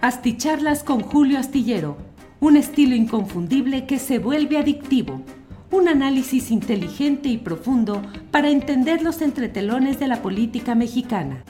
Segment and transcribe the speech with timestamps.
[0.00, 1.96] Asticharlas con Julio Astillero,
[2.38, 5.22] un estilo inconfundible que se vuelve adictivo.
[5.72, 8.00] Un análisis inteligente y profundo
[8.30, 11.42] para entender los entretelones de la política mexicana.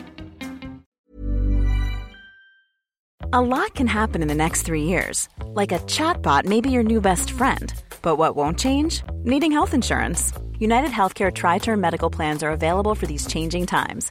[3.35, 5.29] A lot can happen in the next three years.
[5.53, 7.75] Like a chatbot may be your new best friend.
[8.01, 9.03] But what won't change?
[9.25, 10.33] Needing health insurance.
[10.59, 14.11] United Healthcare Tri Term Medical Plans are available for these changing times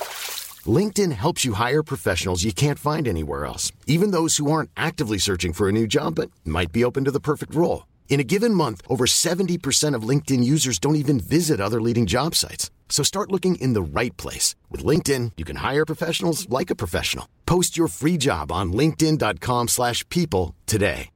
[0.67, 5.17] LinkedIn helps you hire professionals you can't find anywhere else, even those who aren't actively
[5.17, 7.87] searching for a new job but might be open to the perfect role.
[8.09, 12.35] In a given month, over 70% of LinkedIn users don't even visit other leading job
[12.35, 12.69] sites.
[12.89, 14.53] So start looking in the right place.
[14.69, 17.27] With LinkedIn, you can hire professionals like a professional.
[17.47, 21.09] Post your free job on linkedin.com slash people today.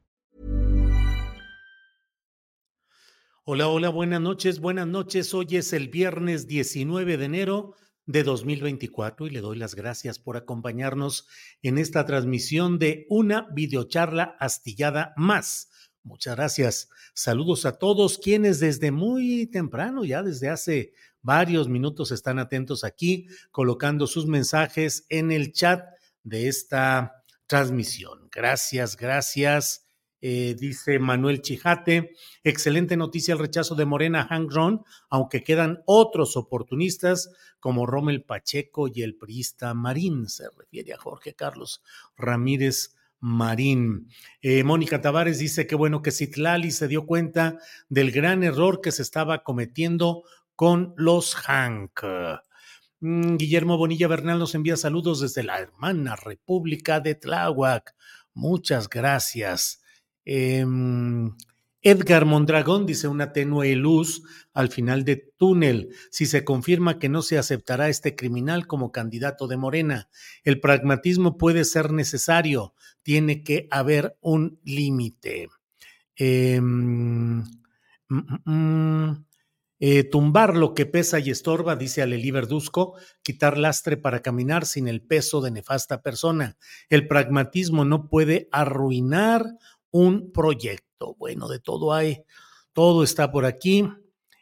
[3.48, 5.32] Hola, hola, buenas noches, buenas noches.
[5.32, 7.76] Hoy es el viernes 19 de enero
[8.06, 11.28] de 2024 y le doy las gracias por acompañarnos
[11.62, 15.70] en esta transmisión de una videocharla astillada más.
[16.04, 16.90] Muchas gracias.
[17.16, 23.28] Saludos a todos quienes desde muy temprano, ya desde hace varios minutos, están atentos aquí,
[23.50, 25.84] colocando sus mensajes en el chat
[26.24, 28.30] de esta transmisión.
[28.32, 29.85] Gracias, gracias.
[30.28, 36.36] Eh, dice Manuel Chijate, excelente noticia el rechazo de Morena Hank Ron, aunque quedan otros
[36.36, 41.84] oportunistas como Rommel Pacheco y el priista Marín, se refiere a Jorge Carlos
[42.18, 44.10] Ramírez Marín.
[44.42, 47.60] Eh, Mónica Tavares dice que bueno que Citlali se dio cuenta
[47.90, 50.24] del gran error que se estaba cometiendo
[50.56, 52.02] con los Hank.
[53.00, 57.94] Mm, Guillermo Bonilla Bernal nos envía saludos desde la hermana República de Tláhuac.
[58.34, 59.85] Muchas gracias.
[60.26, 61.32] Em,
[61.82, 67.22] Edgar Mondragón dice una tenue luz al final de túnel si se confirma que no
[67.22, 70.10] se aceptará este criminal como candidato de Morena.
[70.44, 75.50] El pragmatismo puede ser necesario, tiene que haber un límite.
[76.16, 77.44] Em, mm,
[78.10, 79.26] mm, mm,
[79.80, 84.88] eh, tumbar lo que pesa y estorba, dice Aleli Verduzco, quitar lastre para caminar sin
[84.88, 86.58] el peso de nefasta persona.
[86.90, 89.46] El pragmatismo no puede arruinar
[89.96, 91.16] un proyecto.
[91.18, 92.24] Bueno, de todo hay,
[92.74, 93.88] todo está por aquí.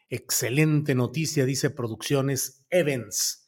[0.10, 3.48] Excelente noticia, dice Producciones Evans.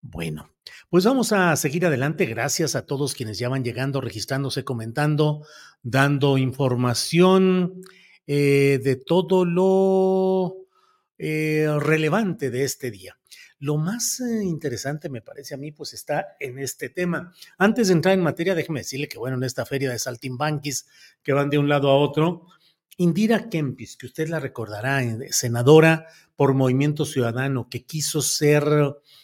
[0.00, 0.50] Bueno,
[0.90, 2.26] pues vamos a seguir adelante.
[2.26, 5.46] Gracias a todos quienes ya van llegando, registrándose, comentando,
[5.80, 7.82] dando información
[8.26, 10.56] eh, de todo lo
[11.18, 13.16] eh, relevante de este día.
[13.64, 17.32] Lo más eh, interesante, me parece a mí, pues está en este tema.
[17.56, 20.86] Antes de entrar en materia, déjeme decirle que, bueno, en esta feria de Saltimbanquis,
[21.22, 22.44] que van de un lado a otro,
[22.98, 28.64] Indira Kempis, que usted la recordará, eh, senadora por Movimiento Ciudadano, que quiso ser,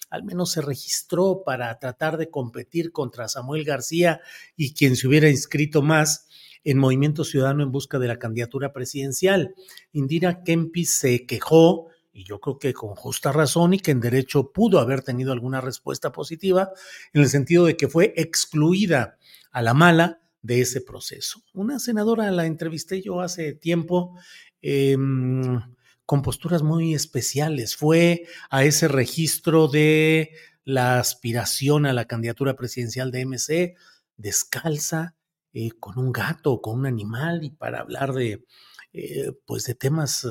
[0.08, 4.22] al menos se registró para tratar de competir contra Samuel García
[4.56, 6.28] y quien se hubiera inscrito más
[6.64, 9.54] en Movimiento Ciudadano en busca de la candidatura presidencial.
[9.92, 14.52] Indira Kempis se quejó y yo creo que con justa razón y que en derecho
[14.52, 16.70] pudo haber tenido alguna respuesta positiva,
[17.12, 19.18] en el sentido de que fue excluida
[19.52, 21.42] a la mala de ese proceso.
[21.52, 24.16] Una senadora la entrevisté yo hace tiempo
[24.62, 25.60] em,
[26.06, 27.76] con posturas muy especiales.
[27.76, 30.30] Fue a ese registro de
[30.64, 33.76] la aspiración a la candidatura presidencial de MC
[34.16, 35.14] descalza,
[35.52, 38.44] eh, con un gato, con un animal y para hablar de,
[38.92, 40.26] eh, pues de temas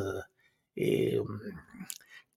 [0.79, 1.19] eh,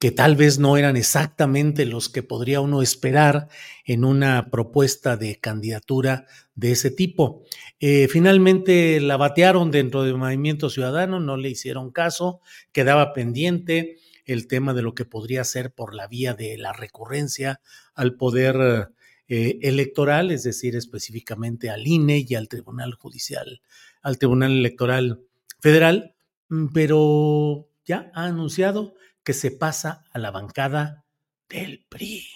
[0.03, 3.47] que tal vez no eran exactamente los que podría uno esperar
[3.85, 6.27] en una propuesta de candidatura
[6.57, 7.45] de ese tipo.
[7.79, 12.41] Eh, finalmente la batearon dentro del Movimiento Ciudadano, no le hicieron caso,
[12.73, 17.61] quedaba pendiente el tema de lo que podría ser por la vía de la recurrencia
[17.95, 18.91] al poder
[19.29, 23.63] eh, electoral, es decir, específicamente al INE y al Tribunal Judicial,
[24.03, 25.21] al Tribunal Electoral
[25.61, 26.17] Federal,
[26.49, 28.95] mm, pero ya ha anunciado
[29.25, 31.05] que se pasa a la bancada
[31.49, 32.27] del PRI.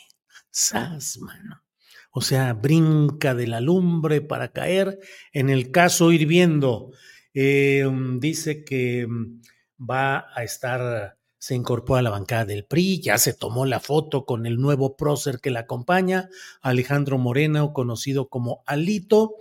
[0.50, 1.19] Sas,
[2.10, 4.98] O sea, brinca de la lumbre para caer
[5.32, 6.93] en el caso hirviendo.
[7.34, 7.87] Eh,
[8.19, 9.43] dice que mm,
[9.78, 14.25] va a estar, se incorpora a la bancada del PRI, ya se tomó la foto
[14.25, 16.31] con el nuevo prócer que la acompaña,
[16.62, 19.34] Alejandro Moreno, conocido como Alito,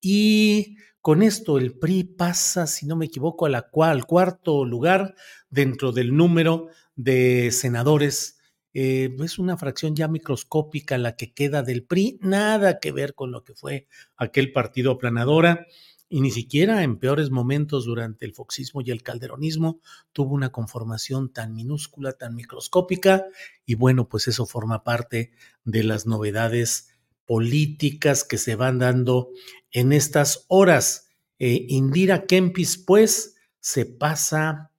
[0.00, 5.14] y con esto el PRI pasa, si no me equivoco, a la al cuarto lugar
[5.54, 8.38] dentro del número de senadores.
[8.72, 13.30] Eh, es una fracción ya microscópica la que queda del PRI, nada que ver con
[13.30, 13.86] lo que fue
[14.16, 15.66] aquel partido aplanadora
[16.08, 19.80] y ni siquiera en peores momentos durante el foxismo y el calderonismo
[20.12, 23.24] tuvo una conformación tan minúscula, tan microscópica,
[23.64, 25.32] y bueno, pues eso forma parte
[25.64, 26.90] de las novedades
[27.26, 29.30] políticas que se van dando
[29.70, 31.08] en estas horas.
[31.38, 34.73] Eh, Indira Kempis, pues, se pasa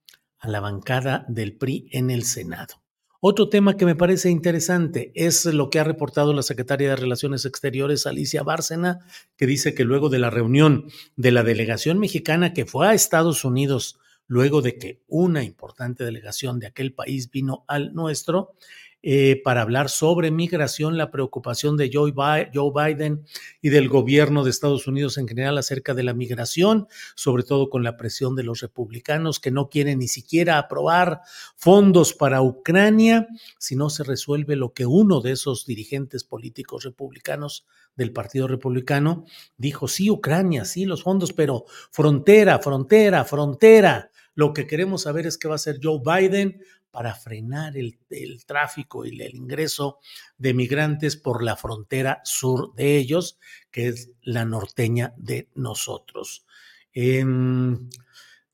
[0.45, 2.75] a la bancada del PRI en el Senado.
[3.19, 7.45] Otro tema que me parece interesante es lo que ha reportado la secretaria de Relaciones
[7.45, 8.99] Exteriores, Alicia Bárcena,
[9.37, 13.43] que dice que luego de la reunión de la delegación mexicana que fue a Estados
[13.43, 13.97] Unidos,
[14.27, 18.53] luego de que una importante delegación de aquel país vino al nuestro,
[19.07, 23.23] eh, para hablar sobre migración, la preocupación de Joe Biden
[23.61, 27.83] y del gobierno de Estados Unidos en general acerca de la migración, sobre todo con
[27.83, 31.21] la presión de los republicanos que no quieren ni siquiera aprobar
[31.55, 33.27] fondos para Ucrania
[33.59, 39.25] si no se resuelve lo que uno de esos dirigentes políticos republicanos del Partido Republicano
[39.55, 44.09] dijo, sí, Ucrania, sí, los fondos, pero frontera, frontera, frontera.
[44.33, 46.59] Lo que queremos saber es qué va a hacer Joe Biden
[46.95, 47.97] para frenar el,
[48.45, 49.99] tráfico y el ingreso
[50.37, 53.37] de migrantes por la frontera sur de ellos,
[53.69, 56.45] que es la norteña de nosotros.
[56.93, 57.89] Em,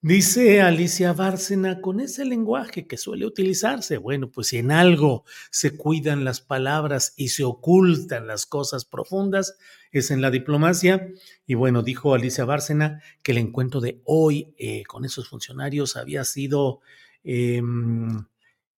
[0.02, 5.78] dice Alicia Bárcena, con ese lenguaje que suele utilizarse, bueno, pues si en algo se
[5.78, 9.56] cuidan las palabras y se ocultan las cosas profundas,
[9.92, 11.12] es en la diplomacia.
[11.46, 16.24] Y bueno, dijo Alicia Bárcena que el encuentro de hoy eh, con esos funcionarios había
[16.26, 16.80] sido
[17.24, 18.26] em,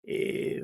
[0.03, 0.63] eh,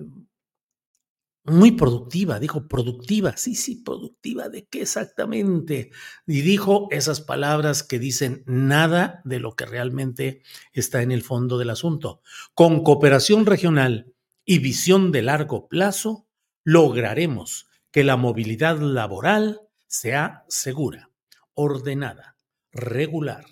[1.45, 5.91] muy productiva, dijo productiva, sí, sí, productiva, ¿de qué exactamente?
[6.27, 10.43] Y dijo esas palabras que dicen nada de lo que realmente
[10.73, 12.21] está en el fondo del asunto.
[12.53, 14.13] Con cooperación regional
[14.45, 16.27] y visión de largo plazo,
[16.63, 21.09] lograremos que la movilidad laboral sea segura,
[21.55, 22.35] ordenada,
[22.71, 23.45] regular,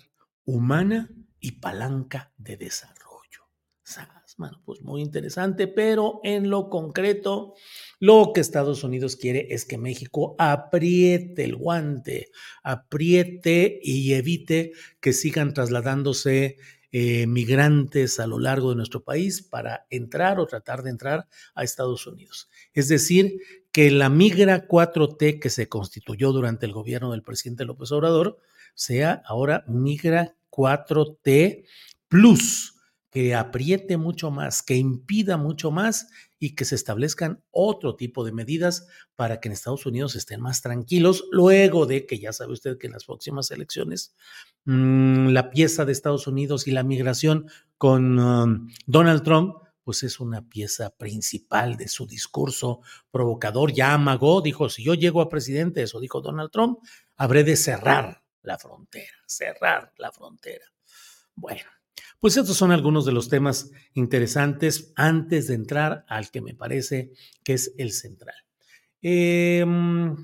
[0.44, 3.48] humana y palanca de desarrollo.
[4.38, 7.54] Bueno, pues muy interesante, pero en lo concreto,
[7.98, 12.28] lo que Estados Unidos quiere es que México apriete el guante,
[12.62, 14.70] apriete y evite
[15.00, 16.56] que sigan trasladándose
[16.92, 21.26] eh, migrantes a lo largo de nuestro país para entrar o tratar de entrar
[21.56, 22.48] a Estados Unidos.
[22.74, 23.40] Es decir,
[23.72, 28.38] que la migra 4T que se constituyó durante el gobierno del presidente López Obrador
[28.76, 31.64] sea ahora migra 4T
[32.06, 32.77] plus
[33.10, 36.08] que apriete mucho más, que impida mucho más
[36.38, 40.62] y que se establezcan otro tipo de medidas para que en Estados Unidos estén más
[40.62, 44.14] tranquilos luego de que ya sabe usted que en las próximas elecciones
[44.64, 49.56] mm, la pieza de Estados Unidos y la migración con um, Donald Trump
[49.88, 53.72] pues es una pieza principal de su discurso provocador.
[53.72, 56.80] Ya amagó, dijo, si yo llego a presidente, eso dijo Donald Trump,
[57.16, 60.66] habré de cerrar la frontera, cerrar la frontera.
[61.34, 61.62] Bueno,
[62.20, 67.12] pues estos son algunos de los temas interesantes antes de entrar al que me parece
[67.44, 68.36] que es el central.
[69.02, 70.16] Em,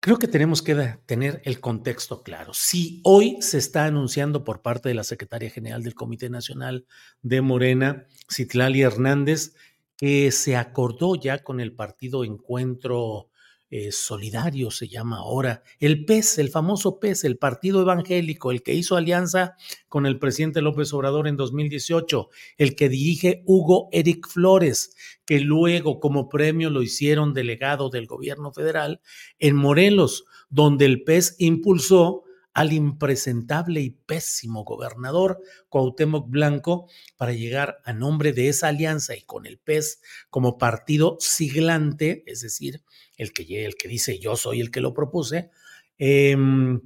[0.00, 0.74] creo que tenemos que
[1.06, 2.52] tener el contexto claro.
[2.54, 6.86] Si hoy se está anunciando por parte de la secretaria general del Comité Nacional
[7.22, 9.54] de Morena, Citlali Hernández,
[9.96, 13.28] que se acordó ya con el partido Encuentro
[13.74, 18.74] eh, solidario se llama ahora, el PES, el famoso PES, el Partido Evangélico, el que
[18.74, 19.56] hizo alianza
[19.88, 26.00] con el presidente López Obrador en 2018, el que dirige Hugo Eric Flores, que luego
[26.00, 29.00] como premio lo hicieron delegado del gobierno federal
[29.38, 37.80] en Morelos, donde el PES impulsó al impresentable y pésimo gobernador Cuauhtémoc Blanco para llegar
[37.84, 42.82] a nombre de esa alianza y con el PES como partido siglante, es decir,
[43.16, 45.50] el que, el que dice yo soy el que lo propuse,
[45.98, 46.80] em,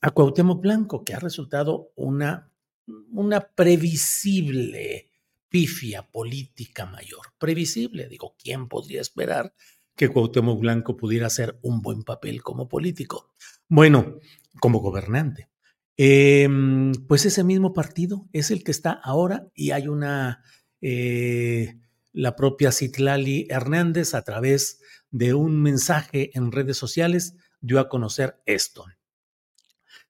[0.00, 2.50] a Cuauhtémoc Blanco, que ha resultado una,
[3.10, 5.10] una previsible
[5.48, 7.32] pifia política mayor.
[7.38, 9.54] Previsible, digo, ¿quién podría esperar
[9.94, 13.32] que Cuauhtémoc Blanco pudiera hacer un buen papel como político?
[13.68, 14.20] Bueno,
[14.60, 15.48] como gobernante.
[15.96, 20.42] Em, pues ese mismo partido es el que está ahora y hay una,
[20.80, 21.78] eh,
[22.12, 28.40] la propia Citlali Hernández a través de un mensaje en redes sociales dio a conocer
[28.44, 28.84] esto.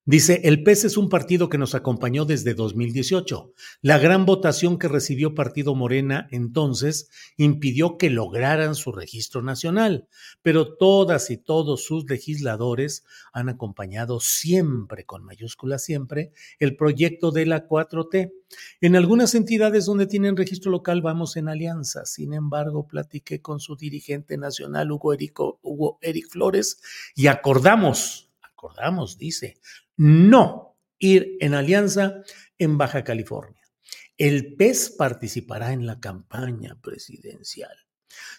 [0.09, 3.53] Dice, el PES es un partido que nos acompañó desde 2018.
[3.83, 10.07] La gran votación que recibió Partido Morena entonces impidió que lograran su registro nacional,
[10.43, 17.47] pero todas y todos sus legisladores han acompañado siempre, con mayúscula siempre, el proyecto de
[17.47, 18.33] la 4T.
[18.81, 22.07] En algunas entidades donde tienen registro local vamos en alianza.
[22.07, 26.81] Sin embargo, platiqué con su dirigente nacional, Hugo Eric, Hugo Eric Flores,
[27.17, 29.57] y acordamos, acordamos, dice,
[29.97, 32.23] no ir en alianza
[32.59, 33.61] en Baja California.
[34.17, 37.77] El PES participará en la campaña presidencial.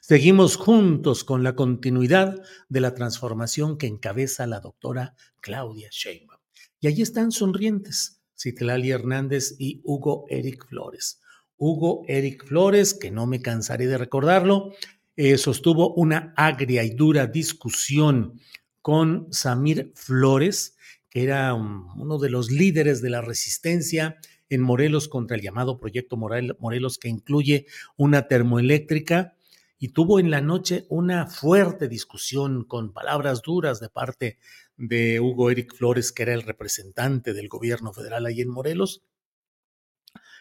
[0.01, 6.39] Seguimos juntos con la continuidad de la transformación que encabeza la doctora Claudia Sheinbaum.
[6.79, 11.21] Y allí están sonrientes Citlali Hernández y Hugo Eric Flores.
[11.57, 14.73] Hugo Eric Flores, que no me cansaré de recordarlo,
[15.15, 18.39] eh, sostuvo una agria y dura discusión
[18.81, 20.76] con Samir Flores,
[21.09, 24.17] que era uno de los líderes de la resistencia
[24.49, 29.35] en Morelos contra el llamado Proyecto Morelos, que incluye una termoeléctrica,
[29.79, 34.39] y tuvo en la noche una fuerte discusión con palabras duras de parte
[34.75, 39.03] de Hugo Eric Flores, que era el representante del gobierno federal ahí en Morelos.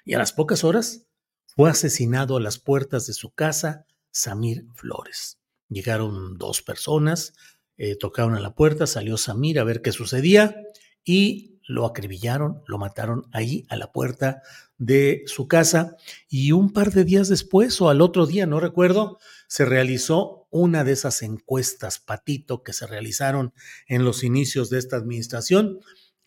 [0.06, 1.06] Y a las pocas horas
[1.54, 5.38] fue asesinado a las puertas de su casa Samir Flores.
[5.68, 7.34] Llegaron dos personas,
[7.78, 10.56] eh, tocaron a la puerta, salió Samir a ver qué sucedía
[11.04, 14.42] y lo acribillaron, lo mataron ahí a la puerta
[14.78, 15.96] de su casa
[16.28, 19.18] y un par de días después o al otro día, no recuerdo,
[19.48, 23.52] se realizó una de esas encuestas patito que se realizaron
[23.88, 25.80] en los inicios de esta administración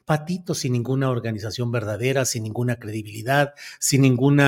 [0.09, 4.41] patito sin ninguna organización verdadera, sin ninguna credibilidad, sin ningún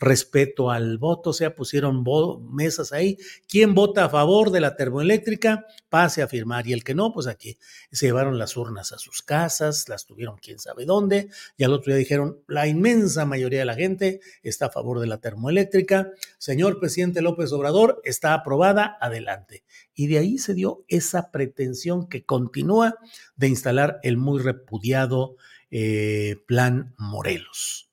[0.00, 2.04] respeto al voto, o sea, pusieron
[2.50, 3.16] mesas ahí.
[3.48, 5.64] ¿Quién vota a favor de la termoeléctrica?
[5.88, 6.66] Pase a firmar.
[6.66, 7.56] Y el que no, pues aquí
[7.92, 11.92] se llevaron las urnas a sus casas, las tuvieron quién sabe dónde, y al otro
[11.92, 16.10] día dijeron, la inmensa mayoría de la gente está a favor de la termoeléctrica.
[16.38, 19.62] Señor presidente López Obrador, está aprobada, adelante.
[19.96, 22.96] Y de ahí se dio esa pretensión que continúa
[23.34, 25.36] de instalar el muy repudiado
[25.70, 27.90] eh, Plan Morelos.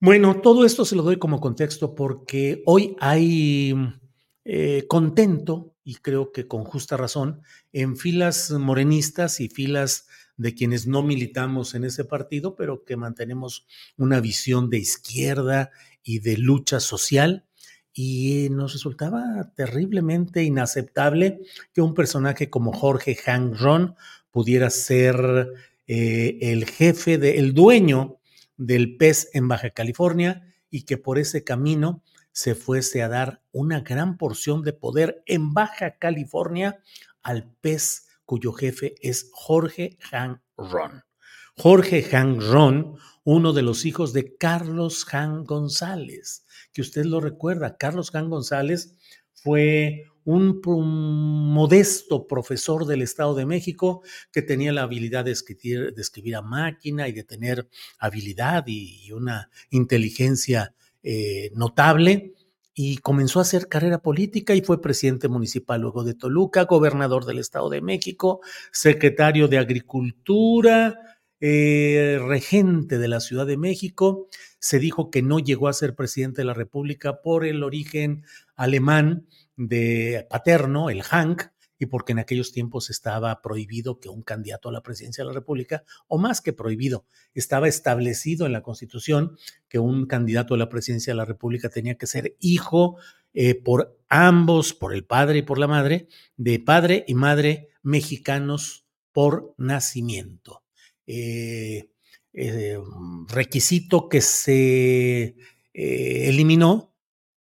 [0.00, 3.74] Bueno, todo esto se lo doy como contexto porque hoy hay
[4.46, 10.08] eh, contento, y creo que con justa razón, en filas morenistas y filas
[10.38, 13.66] de quienes no militamos en ese partido, pero que mantenemos
[13.98, 15.70] una visión de izquierda
[16.02, 17.44] y de lucha social
[17.92, 21.40] y nos resultaba terriblemente inaceptable
[21.72, 23.96] que un personaje como Jorge Hang Ron
[24.30, 25.48] pudiera ser
[25.86, 28.18] eh, el jefe, de, el dueño
[28.56, 33.80] del pez en Baja California y que por ese camino se fuese a dar una
[33.80, 36.80] gran porción de poder en Baja California
[37.22, 41.02] al pez cuyo jefe es Jorge Hang Ron.
[41.56, 47.76] Jorge Hang Ron, uno de los hijos de Carlos Hang González, que usted lo recuerda.
[47.76, 48.96] Carlos Jan González
[49.32, 50.60] fue un,
[51.52, 56.42] modesto profesor del Estado de México que tenía la habilidad de escribir, de escribir a
[56.42, 62.34] máquina y de tener habilidad y, una inteligencia eh, notable
[62.74, 67.38] y comenzó a hacer carrera política y fue presidente municipal luego de Toluca, gobernador del
[67.38, 68.40] Estado de México,
[68.72, 74.28] secretario de Agricultura, eh, regente de la Ciudad de México.
[74.58, 78.24] Se dijo que no llegó a ser presidente de la República por el origen
[78.56, 81.44] alemán de paterno, el Hank,
[81.78, 85.34] y porque en aquellos tiempos estaba prohibido que un candidato a la presidencia de la
[85.34, 90.68] República, o más que prohibido, estaba establecido en la Constitución que un candidato a la
[90.68, 92.98] presidencia de la República tenía que ser hijo
[93.32, 98.84] eh, por ambos, por el padre y por la madre, de padre y madre mexicanos
[99.12, 100.62] por nacimiento.
[101.12, 101.90] Eh,
[102.34, 102.78] eh,
[103.26, 105.34] requisito que se
[105.74, 106.94] eh, eliminó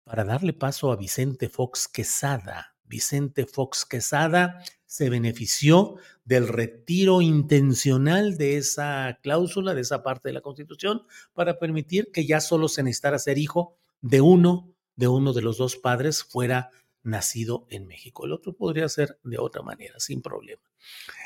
[0.03, 2.75] para darle paso a Vicente Fox Quesada.
[2.83, 5.95] Vicente Fox Quesada se benefició
[6.25, 11.01] del retiro intencional de esa cláusula, de esa parte de la Constitución,
[11.33, 15.57] para permitir que ya solo se necesitara ser hijo de uno, de uno de los
[15.57, 16.69] dos padres fuera
[17.01, 18.25] nacido en México.
[18.27, 20.61] El otro podría ser de otra manera, sin problema.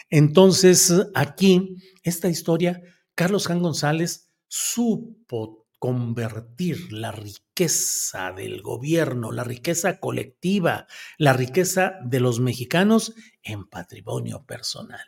[0.10, 2.82] Entonces, aquí, esta historia,
[3.14, 10.88] Carlos Jan González supo convertir la riqueza del gobierno, la riqueza colectiva,
[11.18, 13.14] la riqueza de los mexicanos
[13.44, 15.06] en patrimonio personal.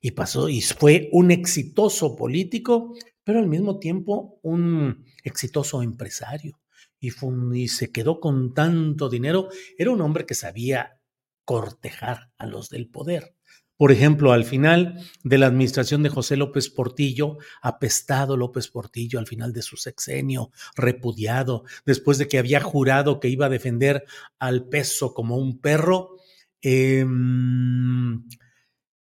[0.00, 6.60] Y pasó, y fue un exitoso político, pero al mismo tiempo un exitoso empresario.
[6.98, 7.12] Y,
[7.54, 9.48] y se quedó con tanto dinero.
[9.78, 11.00] Era un hombre que sabía
[11.44, 13.36] cortejar a los del poder
[13.80, 19.26] Por ejemplo, al final de la administración de José López Portillo, apestado López Portillo al
[19.26, 24.04] final de su sexenio, repudiado, después de que había jurado que iba a defender
[24.38, 26.16] al peso como un perro,
[26.60, 27.06] eh,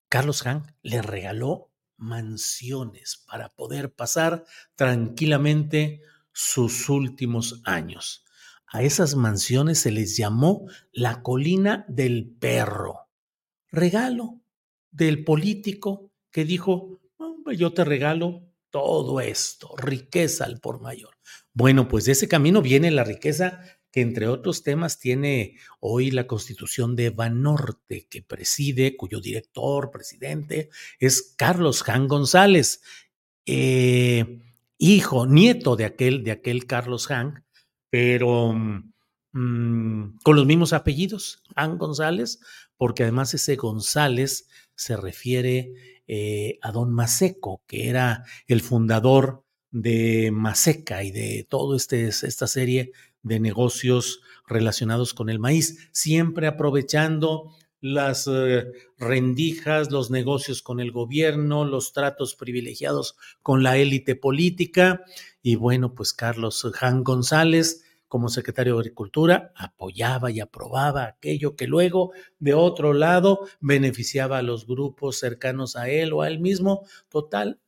[0.07, 5.99] Carlos Hank le regaló mansiones para poder pasar tranquilamente
[6.31, 8.23] sus últimos años.
[8.67, 13.09] A esas mansiones se les llamó la colina del perro.
[13.69, 14.40] Regalo
[14.91, 17.01] del político que dijo,
[17.55, 21.17] yo te regalo todo esto, riqueza al por mayor.
[21.53, 26.25] Bueno, pues de ese camino viene la riqueza que entre otros temas tiene hoy la
[26.25, 30.69] constitución de Banorte, que preside, cuyo director, presidente,
[31.00, 32.81] es Carlos Jan González,
[33.45, 34.39] eh,
[34.77, 37.43] hijo, nieto de aquel, de aquel Carlos Jan,
[37.89, 42.39] pero mm, con los mismos apellidos, Jan González,
[42.77, 44.48] porque además ese González
[44.81, 45.73] se refiere
[46.07, 52.47] eh, a don Maseco, que era el fundador de Maseca y de toda este, esta
[52.47, 58.65] serie de negocios relacionados con el maíz, siempre aprovechando las eh,
[58.97, 65.03] rendijas, los negocios con el gobierno, los tratos privilegiados con la élite política.
[65.43, 71.65] Y bueno, pues Carlos Jan González como secretario de Agricultura, apoyaba y aprobaba aquello que
[71.65, 76.85] luego, de otro lado, beneficiaba a los grupos cercanos a él o a él mismo.
[77.07, 77.61] Total,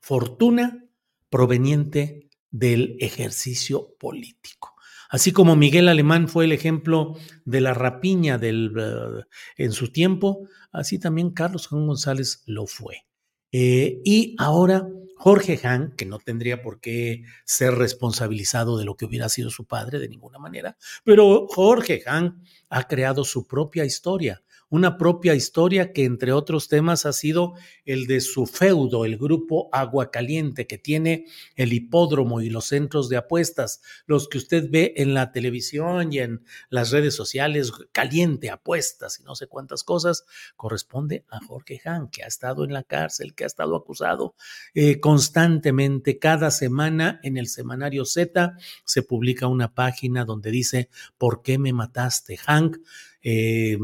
[0.00, 0.86] fortuna
[1.28, 4.74] proveniente del ejercicio político.
[5.10, 9.24] Así como Miguel Alemán fue el ejemplo de la rapiña del, eh,
[9.58, 13.04] en su tiempo, así también Carlos Juan González lo fue.
[13.52, 14.88] Eh, y ahora
[15.22, 19.66] Jorge Han, que no tendría por qué ser responsabilizado de lo que hubiera sido su
[19.66, 25.92] padre de ninguna manera, pero Jorge Han ha creado su propia historia una propia historia
[25.92, 27.52] que entre otros temas ha sido
[27.84, 31.26] el de su feudo, el grupo Agua Caliente, que tiene
[31.56, 36.20] el hipódromo y los centros de apuestas, los que usted ve en la televisión y
[36.20, 40.24] en las redes sociales, caliente, apuestas y no sé cuántas cosas,
[40.56, 44.36] corresponde a Jorge Han, que ha estado en la cárcel, que ha estado acusado
[44.72, 46.18] eh, constantemente.
[46.18, 51.74] Cada semana en el semanario Z se publica una página donde dice, ¿por qué me
[51.74, 52.78] mataste, Hank?
[53.22, 53.78] Eh,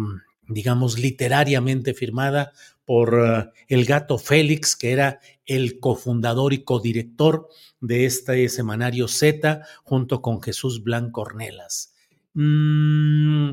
[0.49, 2.53] digamos, literariamente firmada
[2.85, 7.49] por eh, el gato Félix, que era el cofundador y codirector
[7.81, 11.95] de este semanario Z, junto con Jesús Blanco Ornelas.
[12.35, 13.53] Mm,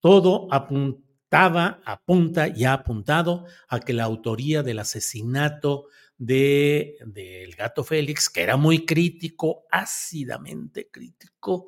[0.00, 5.86] todo apuntaba, apunta y ha apuntado a que la autoría del asesinato
[6.18, 11.66] del de, gato Félix, que era muy crítico, ácidamente crítico,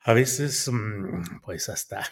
[0.00, 2.08] a veces, mm, pues hasta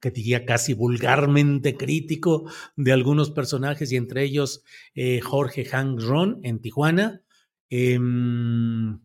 [0.00, 4.62] que diría casi vulgarmente crítico de algunos personajes y entre ellos
[4.94, 7.22] eh, Jorge Hank Ron en Tijuana.
[7.68, 9.00] Em,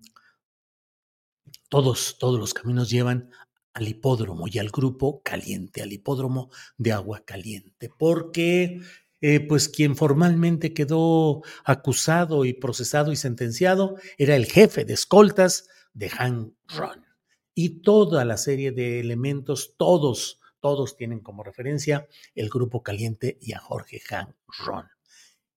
[1.70, 3.30] todos, todos los caminos llevan
[3.74, 8.82] al hipódromo y al grupo caliente, al hipódromo de agua caliente, porque
[9.22, 15.68] eh, pues quien formalmente quedó acusado y procesado y sentenciado era el jefe de escoltas
[15.94, 17.06] de Hank Ron.
[17.54, 23.54] Y toda la serie de elementos, todos todos tienen como referencia el Grupo Caliente y
[23.54, 24.86] a Jorge Han Ron.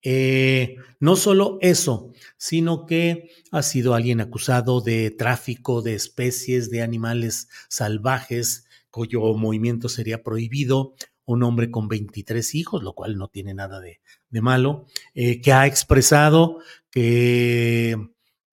[0.06, 6.82] Eh, no solo eso, sino que ha sido alguien acusado de tráfico de especies de
[6.82, 13.54] animales salvajes cuyo movimiento sería prohibido, un hombre con 23 hijos, lo cual no tiene
[13.54, 14.00] nada de,
[14.42, 16.58] malo, eh, que ha expresado
[16.90, 17.96] que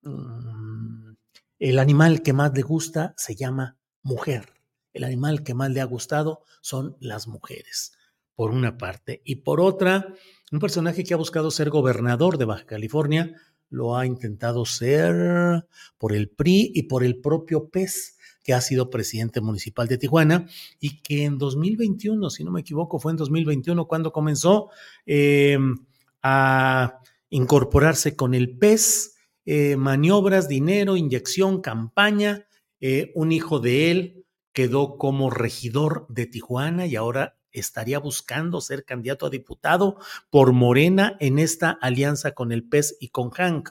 [0.03, 1.11] mm,
[1.59, 4.50] el animal que más le gusta se llama mujer
[4.93, 7.93] el animal que más le ha gustado son las mujeres,
[8.35, 9.21] por una parte.
[9.25, 10.13] Y por otra,
[10.51, 13.35] un personaje que ha buscado ser gobernador de Baja California,
[13.69, 15.65] lo ha intentado ser
[15.97, 20.47] por el PRI y por el propio PES, que ha sido presidente municipal de Tijuana
[20.79, 24.69] y que en 2021, si no me equivoco, fue en 2021 cuando comenzó
[25.05, 25.77] em,
[26.23, 26.99] a
[27.29, 32.47] incorporarse con el PES, eh, maniobras, dinero, inyección, campaña.
[32.79, 34.20] Eh, un hijo de él
[34.53, 39.97] quedó como regidor de Tijuana y ahora estaría buscando ser candidato a diputado
[40.29, 43.69] por Morena en esta alianza con el PES y con Hank.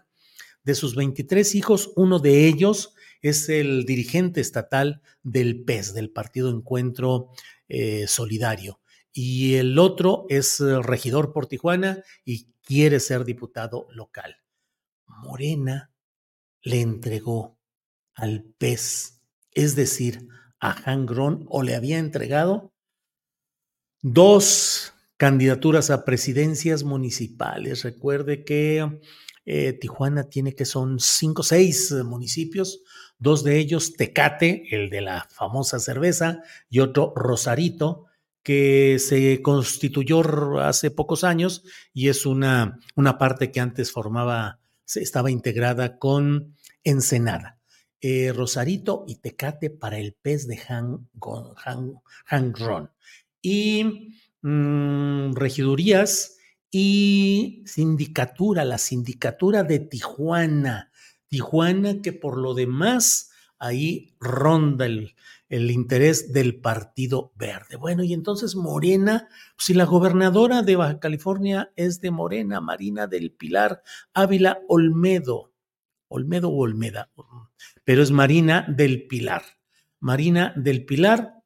[0.62, 6.50] De sus 23 hijos, uno de ellos es el dirigente estatal del PES, del Partido
[6.50, 7.30] Encuentro
[7.68, 8.80] eh, Solidario,
[9.12, 14.36] y el otro es eh, regidor por Tijuana y quiere ser diputado local.
[15.06, 15.90] Morena
[16.62, 17.58] le entregó
[18.14, 19.20] al PES,
[19.52, 20.28] es decir,
[20.60, 22.72] a Han Gron o le había entregado
[24.02, 27.82] dos candidaturas a presidencias municipales.
[27.82, 29.00] Recuerde que
[29.44, 32.82] eh, Tijuana tiene que son cinco, seis municipios,
[33.18, 38.06] dos de ellos Tecate, el de la famosa cerveza, y otro Rosarito,
[38.42, 44.60] que se constituyó hace pocos años y es una, una parte que antes formaba,
[44.94, 47.59] estaba integrada con Ensenada.
[48.00, 50.58] Eh, Rosarito y Tecate para el pez de
[52.26, 52.90] Hangron.
[53.42, 56.38] Y mm, regidurías
[56.70, 60.90] y sindicatura, la sindicatura de Tijuana.
[61.28, 65.14] Tijuana que por lo demás ahí ronda el,
[65.50, 67.76] el interés del Partido Verde.
[67.76, 73.32] Bueno, y entonces Morena, si la gobernadora de Baja California es de Morena, Marina del
[73.32, 73.82] Pilar
[74.14, 75.49] Ávila Olmedo,
[76.10, 77.10] Olmedo o Olmeda,
[77.84, 79.42] pero es Marina del Pilar.
[80.00, 81.40] Marina del Pilar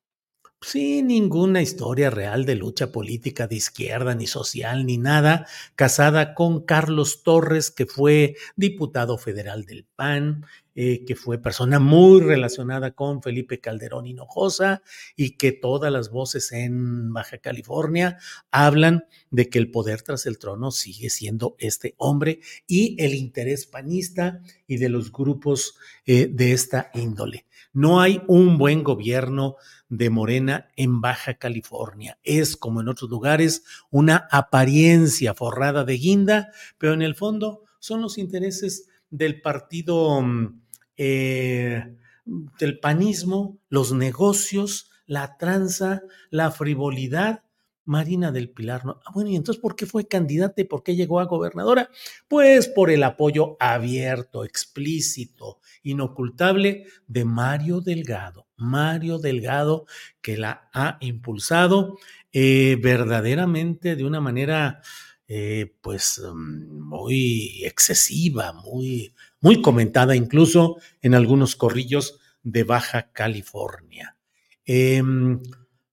[0.64, 5.46] sin ninguna historia real de lucha política de izquierda, ni social, ni nada,
[5.77, 12.21] casada con Carlos Torres, que fue diputado federal del PAN, eh, que fue persona muy
[12.21, 14.83] relacionada con Felipe Calderón Hinojosa
[15.17, 18.19] y que todas las voces en Baja California
[18.51, 23.67] hablan de que el poder tras el trono sigue siendo este hombre y el interés
[23.67, 27.47] panista y de los grupos eh, de esta índole.
[27.73, 29.57] No hay un buen gobierno
[29.89, 32.19] de Morena en Baja California.
[32.23, 38.01] Es, como en otros lugares, una apariencia forrada de guinda, pero en el fondo son
[38.01, 40.63] los intereses del partido mm,
[40.97, 47.45] eh, del panismo, los negocios, la tranza, la frivolidad.
[47.87, 49.01] Marina del Pilar, ¿no?
[49.05, 51.91] Ah, bueno, y entonces, ¿por qué fue candidata y por qué llegó a gobernadora?
[52.29, 58.47] Pues por el apoyo abierto, explícito, inocultable de Mario Delgado.
[58.57, 59.87] Mario Delgado,
[60.23, 61.99] que la ha impulsado
[62.33, 64.81] eh, verdaderamente de una manera,
[65.29, 69.13] eh, pues, mm, muy excesiva, muy
[69.45, 74.17] muy comentada incluso en algunos corrillos de Baja California.
[74.65, 75.43] Em,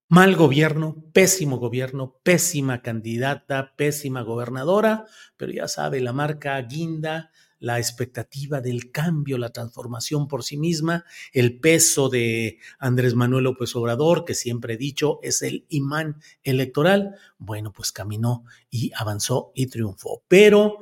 [0.07, 5.03] mal gobierno, pésimo gobierno, pésima candidata, pésima gobernadora,
[5.35, 11.03] pero ya sabe, la marca guinda la expectativa del cambio, la transformación por sí misma,
[11.33, 17.15] el peso de Andrés Manuel López Obrador, que siempre he dicho es el imán electoral,
[17.37, 20.79] bueno, pues caminó y avanzó y triunfó, pero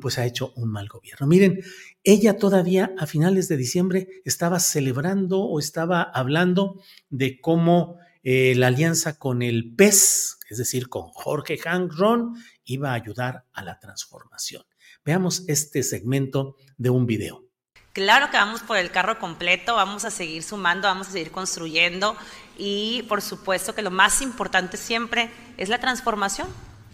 [0.00, 1.26] pues ha hecho un mal gobierno.
[1.26, 1.60] Miren,
[2.02, 8.68] ella todavía a finales de diciembre estaba celebrando o estaba hablando de cómo eh, la
[8.68, 12.34] alianza con el PES, es decir, con Jorge Hangron,
[12.64, 14.62] iba a ayudar a la transformación.
[15.04, 17.50] Veamos este segmento de un video.
[17.92, 22.16] Claro que vamos por el carro completo, vamos a seguir sumando, vamos a seguir construyendo
[22.56, 26.46] y por supuesto que lo más importante siempre es la transformación,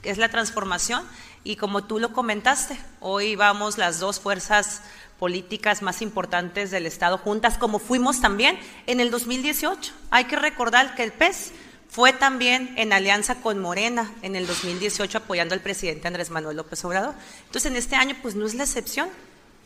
[0.04, 1.04] es la transformación
[1.44, 4.82] y como tú lo comentaste, hoy vamos las dos fuerzas
[5.18, 9.92] políticas más importantes del Estado juntas, como fuimos también en el 2018.
[10.10, 11.52] Hay que recordar que el PES
[11.88, 16.84] fue también en alianza con Morena en el 2018 apoyando al presidente Andrés Manuel López
[16.84, 17.14] Obrador.
[17.46, 19.08] Entonces, en este año, pues no es la excepción,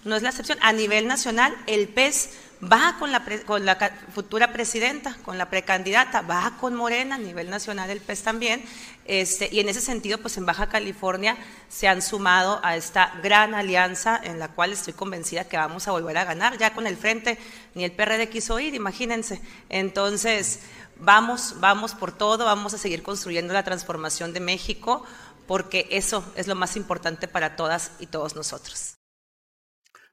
[0.05, 0.59] no es la excepción.
[0.63, 2.31] A nivel nacional, el PES
[2.63, 3.77] va con la, con la
[4.13, 8.63] futura presidenta, con la precandidata, va con Morena, a nivel nacional el PES también,
[9.07, 11.37] este, y en ese sentido, pues en Baja California
[11.69, 15.93] se han sumado a esta gran alianza en la cual estoy convencida que vamos a
[15.93, 17.39] volver a ganar, ya con el frente
[17.75, 19.41] ni el PRD quiso ir, imagínense.
[19.69, 20.61] Entonces,
[20.99, 25.05] vamos, vamos por todo, vamos a seguir construyendo la transformación de México,
[25.47, 29.00] porque eso es lo más importante para todas y todos nosotros.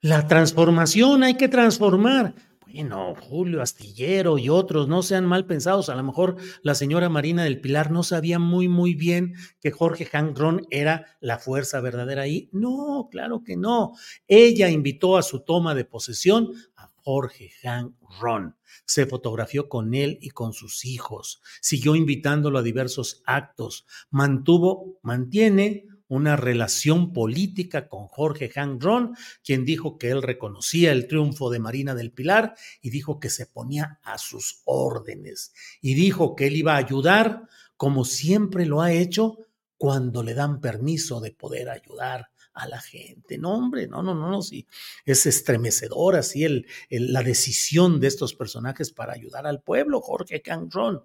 [0.01, 2.35] La transformación, hay que transformar.
[2.67, 5.89] Bueno, Julio Astillero y otros, no sean mal pensados.
[5.89, 10.07] A lo mejor la señora Marina del Pilar no sabía muy, muy bien que Jorge
[10.11, 12.49] Hangron era la fuerza verdadera ahí.
[12.51, 13.93] No, claro que no.
[14.27, 18.55] Ella invitó a su toma de posesión a Jorge Hangron
[18.85, 25.85] se fotografió con él y con sus hijos, siguió invitándolo a diversos actos, mantuvo, mantiene
[26.07, 31.95] una relación política con Jorge Hangron, quien dijo que él reconocía el triunfo de Marina
[31.95, 36.73] del Pilar y dijo que se ponía a sus órdenes y dijo que él iba
[36.73, 39.37] a ayudar como siempre lo ha hecho
[39.77, 43.37] cuando le dan permiso de poder ayudar a la gente.
[43.37, 44.65] No, hombre, no, no, no, no, sí.
[45.05, 51.03] Es estremecedor así el, la decisión de estos personajes para ayudar al pueblo, Jorge Cangron.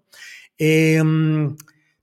[0.57, 1.57] Em,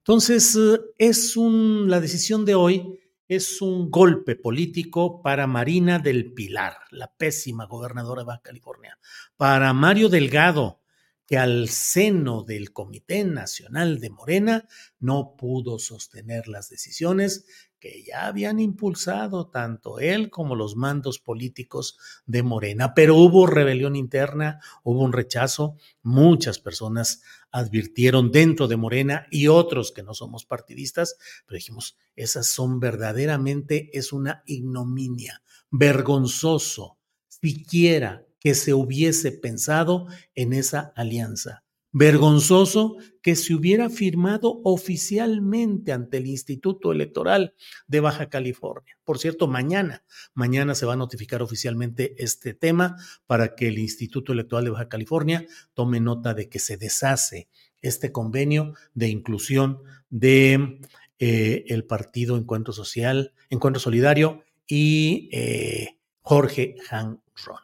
[0.10, 0.58] entonces,
[0.98, 7.14] es un, la decisión de hoy es un golpe político para Marina del Pilar, la
[7.14, 8.98] pésima gobernadora de Baja California,
[9.38, 10.82] para Mario Delgado,
[11.28, 14.68] que al seno del Comité Nacional de Morena
[15.00, 17.46] no pudo sostener las decisiones
[17.80, 22.94] que ya habían impulsado tanto él como los mandos políticos de Morena.
[22.96, 29.92] Pero hubo rebelión interna, hubo un rechazo, muchas personas advirtieron dentro de Morena y otros
[29.92, 38.56] que no somos partidistas, pero dijimos, esas son verdaderamente, es una ignominia, vergonzoso, siquiera que
[38.56, 41.64] se hubiese pensado en esa alianza.
[41.92, 47.56] Vergonzoso que se hubiera firmado oficialmente ante el Instituto Electoral
[47.88, 48.98] de Baja California.
[49.04, 54.34] Por cierto, mañana, mañana se va a notificar oficialmente este tema para que el Instituto
[54.34, 57.50] Electoral de Baja California tome nota de que se deshace
[57.82, 60.80] este convenio de inclusión de
[61.18, 67.60] eh, el partido Encuentro Social, Encuentro Solidario y eh, Jorge Han Ron.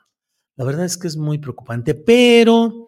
[0.55, 2.87] La verdad es que es muy preocupante, pero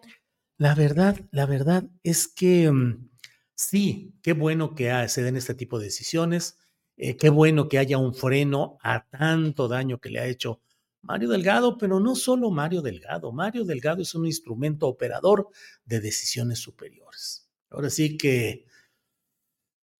[0.58, 3.08] la verdad, la verdad es que mm,
[3.54, 6.58] sí, qué bueno que se den este tipo de decisiones,
[6.96, 10.60] eh, qué bueno que haya un freno a tanto daño que le ha hecho
[11.00, 15.48] Mario Delgado, pero no solo Mario Delgado, Mario Delgado es un instrumento operador
[15.84, 17.48] de decisiones superiores.
[17.70, 18.66] Ahora sí que,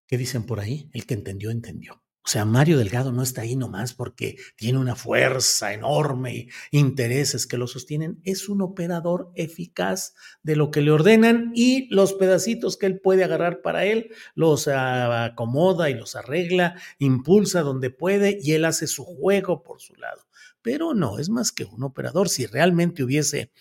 [0.09, 0.91] ¿qué dicen por ahí?
[0.93, 2.03] El que entendió, entendió.
[2.29, 7.47] O sea, Mario Delgado no está ahí nomás porque tiene una fuerza enorme y intereses
[7.47, 8.21] que lo sostienen.
[8.23, 13.25] Es un operador eficaz de lo que le ordenan y los pedacitos que él puede
[13.25, 19.07] agarrar para él los acomoda y los arregla, impulsa donde puede y él hace su
[19.07, 20.27] juego por su lado.
[20.61, 22.29] Pero no, es más que un operador.
[22.29, 23.53] Si realmente hubiese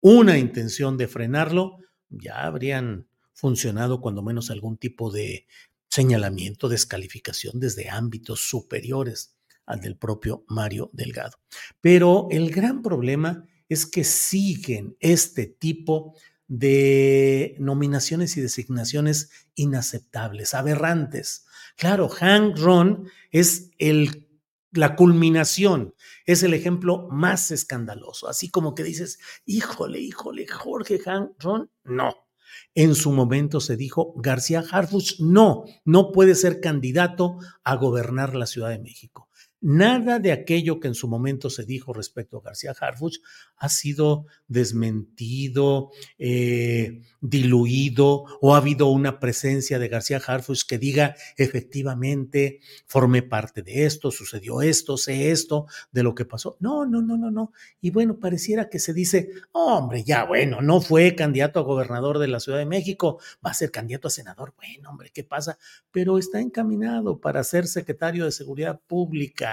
[0.00, 5.46] una intención de frenarlo, ya habrían funcionado cuando menos algún tipo de
[5.88, 11.38] señalamiento, descalificación desde ámbitos superiores al del propio Mario Delgado.
[11.80, 16.14] Pero el gran problema es que siguen este tipo
[16.48, 21.46] de nominaciones y designaciones inaceptables, aberrantes.
[21.76, 24.28] Claro, Hank Ron es el,
[24.70, 25.94] la culminación,
[26.24, 32.25] es el ejemplo más escandaloso, así como que dices, híjole, híjole, Jorge Hank Ron, no.
[32.74, 38.46] En su momento se dijo, García Harfuch no, no puede ser candidato a gobernar la
[38.46, 39.25] Ciudad de México.
[39.62, 43.20] Nada de aquello que en su momento se dijo respecto a García Harfuch
[43.56, 51.16] ha sido desmentido, eh, diluido o ha habido una presencia de García Harfuch que diga
[51.38, 56.58] efectivamente formé parte de esto, sucedió esto, sé esto de lo que pasó.
[56.60, 57.52] No, no, no, no, no.
[57.80, 62.28] Y bueno, pareciera que se dice, hombre, ya bueno, no fue candidato a gobernador de
[62.28, 64.52] la Ciudad de México, va a ser candidato a senador.
[64.56, 65.58] Bueno, hombre, ¿qué pasa?
[65.90, 69.45] Pero está encaminado para ser secretario de Seguridad Pública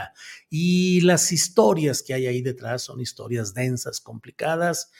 [0.49, 4.91] y las historias que hay ahí detrás son historias densas, complicadas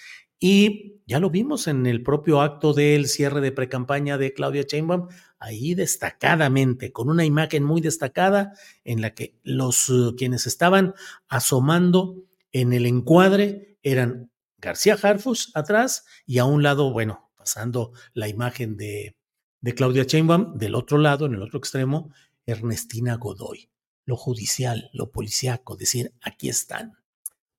[0.46, 5.08] y ya lo vimos en el propio acto del cierre de precampaña de Claudia Sheinbaum,
[5.40, 8.52] ahí destacadamente, con una imagen muy destacada
[8.84, 10.96] en la que los uh, quienes estaban
[11.30, 18.28] asomando en el encuadre eran García Harfus atrás y a un lado, bueno, pasando la
[18.28, 19.16] imagen de,
[19.62, 22.12] de Claudia Sheinbaum, del otro lado, en el otro extremo,
[22.46, 23.70] Ernestina Godoy.
[24.06, 26.98] Lo judicial, lo policíaco, decir, aquí están.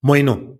[0.01, 0.59] Bueno,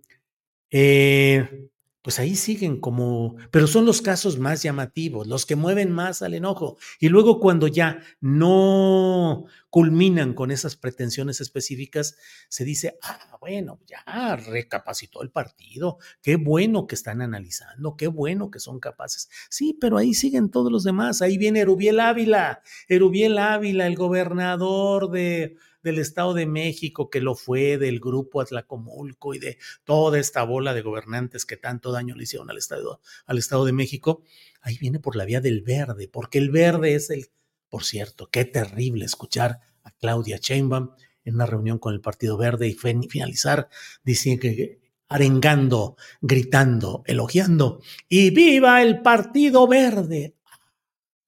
[0.70, 1.68] eh,
[2.06, 6.34] pues ahí siguen como, pero son los casos más llamativos, los que mueven más al
[6.34, 6.76] enojo.
[7.00, 12.16] Y luego cuando ya no culminan con esas pretensiones específicas,
[12.48, 18.52] se dice, ah, bueno, ya recapacitó el partido, qué bueno que están analizando, qué bueno
[18.52, 19.28] que son capaces.
[19.50, 25.10] Sí, pero ahí siguen todos los demás, ahí viene Erubiel Ávila, Erubiel Ávila, el gobernador
[25.10, 30.42] de del Estado de México, que lo fue del grupo Atlacomulco y de toda esta
[30.42, 34.24] bola de gobernantes que tanto daño le hicieron al Estado, al Estado de México,
[34.60, 37.28] ahí viene por la vía del verde, porque el verde es el,
[37.68, 40.90] por cierto, qué terrible escuchar a Claudia Sheinbaum
[41.24, 43.68] en una reunión con el Partido Verde y finalizar
[44.02, 50.34] diciendo que arengando, gritando, elogiando, y viva el Partido Verde.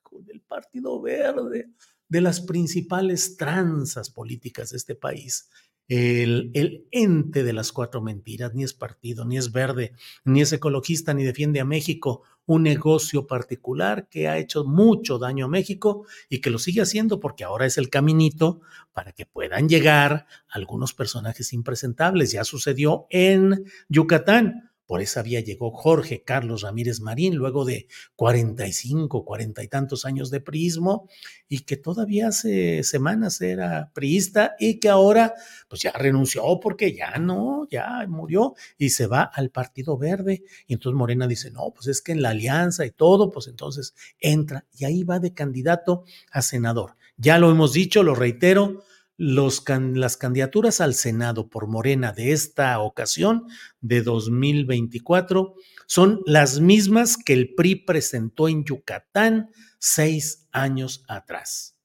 [0.03, 1.69] Con el Partido Verde
[2.09, 5.49] de las principales tranzas políticas de este país.
[5.89, 9.93] El, el, ente de las cuatro mentiras, ni es partido, ni es verde,
[10.25, 15.45] ni es ecologista, ni defiende a México, un negocio particular que ha hecho mucho daño
[15.45, 18.63] a México y que lo sigue haciendo porque ahora es el caminito
[18.95, 22.33] para que puedan llegar algunos personajes impresentables.
[22.33, 29.23] Ya sucedió en Yucatán por esa vía llegó Jorge Carlos Ramírez Marín, luego de 45,
[29.23, 31.11] cuarenta y tantos años de priismo,
[31.47, 35.35] y que todavía hace semanas era priista y que ahora
[35.69, 40.43] pues ya renunció porque ya no, ya murió y se va al Partido Verde.
[40.67, 43.95] Y entonces Morena dice, no, pues es que en la alianza y todo, pues entonces
[44.19, 46.97] entra y ahí va de candidato a senador.
[47.19, 48.85] Ya lo hemos dicho, lo reitero,
[49.19, 53.47] las candidaturas al Senado por Morena de esta ocasión,
[53.81, 55.55] de 2024,
[55.87, 61.77] son las mismas que el PRI presentó en Yucatán seis años atrás.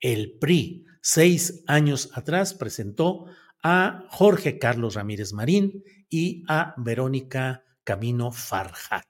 [0.00, 3.26] El PRI, seis años atrás, presentó
[3.62, 9.06] a Jorge Carlos Ramírez Marín y a Verónica Camino Farjat.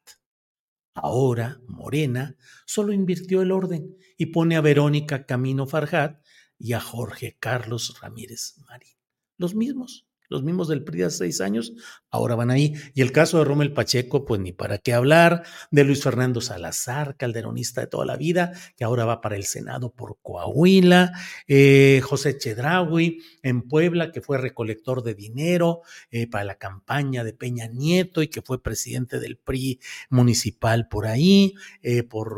[0.94, 6.20] Ahora Morena solo invirtió el orden y pone a Verónica Camino Farjat
[6.58, 8.96] y a Jorge Carlos Ramírez Marín.
[9.36, 11.72] Los mismos, los mismos del PRI hace seis años,
[12.10, 12.74] ahora van ahí.
[12.94, 17.16] Y el caso de Rommel Pacheco, pues ni para qué hablar, de Luis Fernando Salazar,
[17.16, 21.12] calderonista de toda la vida, que ahora va para el Senado por Coahuila,
[21.46, 27.32] eh, José Chedraui en Puebla, que fue recolector de dinero eh, para la campaña de
[27.32, 32.36] Peña Nieto y que fue presidente del PRI municipal por ahí, eh, por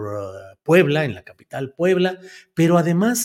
[0.62, 2.20] Puebla, en la capital Puebla,
[2.54, 3.24] pero además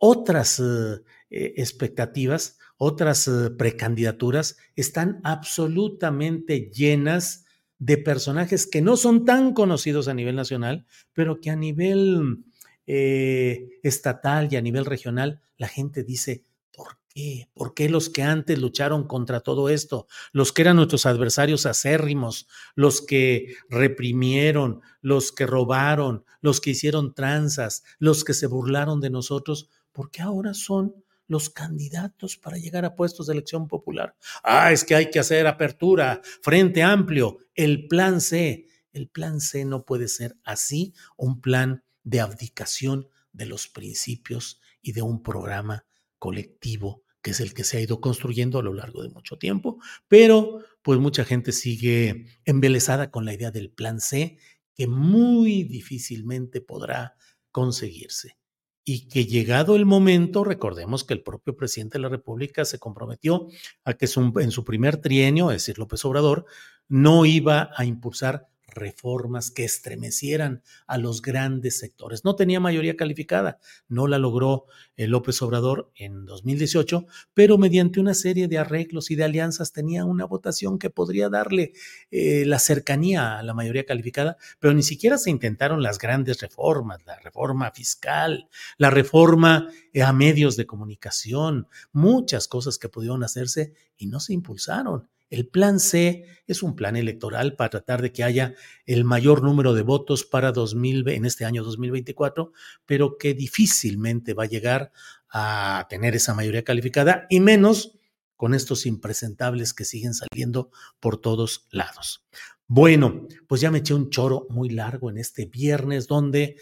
[0.00, 7.44] Otras uh, expectativas otras eh, precandidaturas están absolutamente llenas
[7.78, 12.42] de personajes que no son tan conocidos a nivel nacional, pero que a nivel
[12.86, 17.50] eh, estatal y a nivel regional la gente dice, ¿por qué?
[17.52, 22.48] ¿Por qué los que antes lucharon contra todo esto, los que eran nuestros adversarios acérrimos,
[22.76, 29.10] los que reprimieron, los que robaron, los que hicieron tranzas, los que se burlaron de
[29.10, 30.94] nosotros, ¿por qué ahora son
[31.30, 34.16] los candidatos para llegar a puestos de elección popular.
[34.42, 38.66] Ah, es que hay que hacer apertura, frente amplio, el plan C.
[38.92, 44.90] El plan C no puede ser así, un plan de abdicación de los principios y
[44.90, 45.86] de un programa
[46.18, 49.78] colectivo que es el que se ha ido construyendo a lo largo de mucho tiempo,
[50.08, 54.38] pero pues mucha gente sigue embelesada con la idea del plan C
[54.74, 57.14] que muy difícilmente podrá
[57.52, 58.39] conseguirse
[58.84, 63.46] y que llegado el momento, recordemos que el propio presidente de la República se comprometió
[63.84, 66.46] a que en su primer trienio, es decir, López Obrador,
[66.88, 72.24] no iba a impulsar reformas que estremecieran a los grandes sectores.
[72.24, 78.14] No tenía mayoría calificada, no la logró eh, López Obrador en 2018, pero mediante una
[78.14, 81.72] serie de arreglos y de alianzas tenía una votación que podría darle
[82.10, 87.04] eh, la cercanía a la mayoría calificada, pero ni siquiera se intentaron las grandes reformas,
[87.06, 93.74] la reforma fiscal, la reforma eh, a medios de comunicación, muchas cosas que pudieron hacerse
[93.96, 95.08] y no se impulsaron.
[95.30, 99.72] El plan C es un plan electoral para tratar de que haya el mayor número
[99.72, 102.52] de votos para 2000, en este año 2024,
[102.84, 104.92] pero que difícilmente va a llegar
[105.30, 107.96] a tener esa mayoría calificada y menos
[108.36, 112.24] con estos impresentables que siguen saliendo por todos lados.
[112.66, 116.56] Bueno, pues ya me eché un choro muy largo en este viernes donde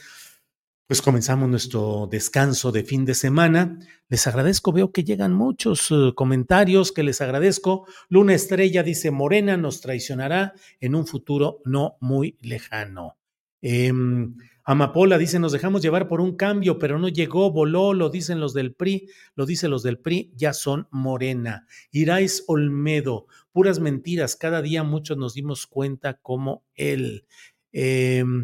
[0.88, 3.78] pues comenzamos nuestro descanso de fin de semana.
[4.08, 7.86] Les agradezco, veo que llegan muchos eh, comentarios que les agradezco.
[8.08, 13.18] Luna Estrella dice, Morena nos traicionará en un futuro no muy lejano.
[13.60, 18.40] Em, Amapola dice, nos dejamos llevar por un cambio, pero no llegó, voló, lo dicen
[18.40, 21.66] los del PRI, lo dicen los del PRI, ya son Morena.
[21.90, 27.26] Irais Olmedo, puras mentiras, cada día muchos nos dimos cuenta como él.
[27.74, 28.42] Mm,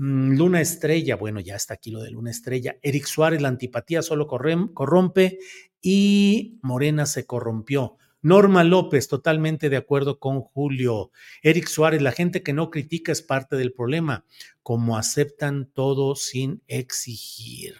[0.00, 2.76] Luna Estrella, bueno, ya está aquí lo de Luna Estrella.
[2.82, 5.38] Eric Suárez, la antipatía solo corrompe
[5.82, 7.96] y Morena se corrompió.
[8.22, 11.10] Norma López, totalmente de acuerdo con Julio.
[11.42, 14.24] Eric Suárez, la gente que no critica es parte del problema,
[14.62, 17.74] como aceptan todo sin exigir.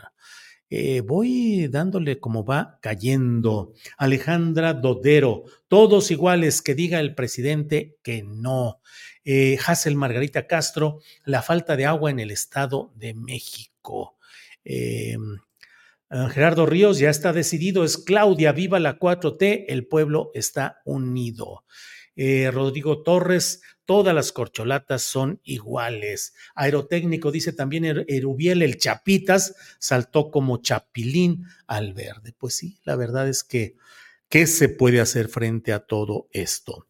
[0.71, 3.73] Eh, voy dándole como va cayendo.
[3.97, 8.81] Alejandra Dodero, todos iguales, que diga el presidente que no.
[9.31, 14.17] Eh, Hassel Margarita Castro, la falta de agua en el Estado de México.
[14.65, 15.17] Eh,
[16.11, 21.65] Ah, Gerardo Ríos ya está decidido, es Claudia, viva la 4T, el pueblo está unido.
[22.17, 26.35] Eh, Rodrigo Torres, todas las corcholatas son iguales.
[26.55, 32.35] Aerotécnico dice también Erubiel, el Chapitas, saltó como chapilín al verde.
[32.39, 33.77] Pues sí, la verdad es que,
[34.31, 36.88] ¿qué se puede hacer frente a todo esto?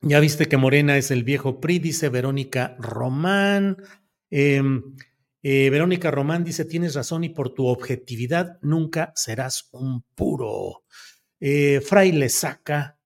[0.00, 3.78] Ya viste que Morena es el viejo PRI, dice Verónica Román.
[4.30, 4.62] Eh,
[5.42, 10.84] eh, Verónica Román dice, tienes razón y por tu objetividad nunca serás un puro.
[11.40, 12.98] Eh, Fraile saca.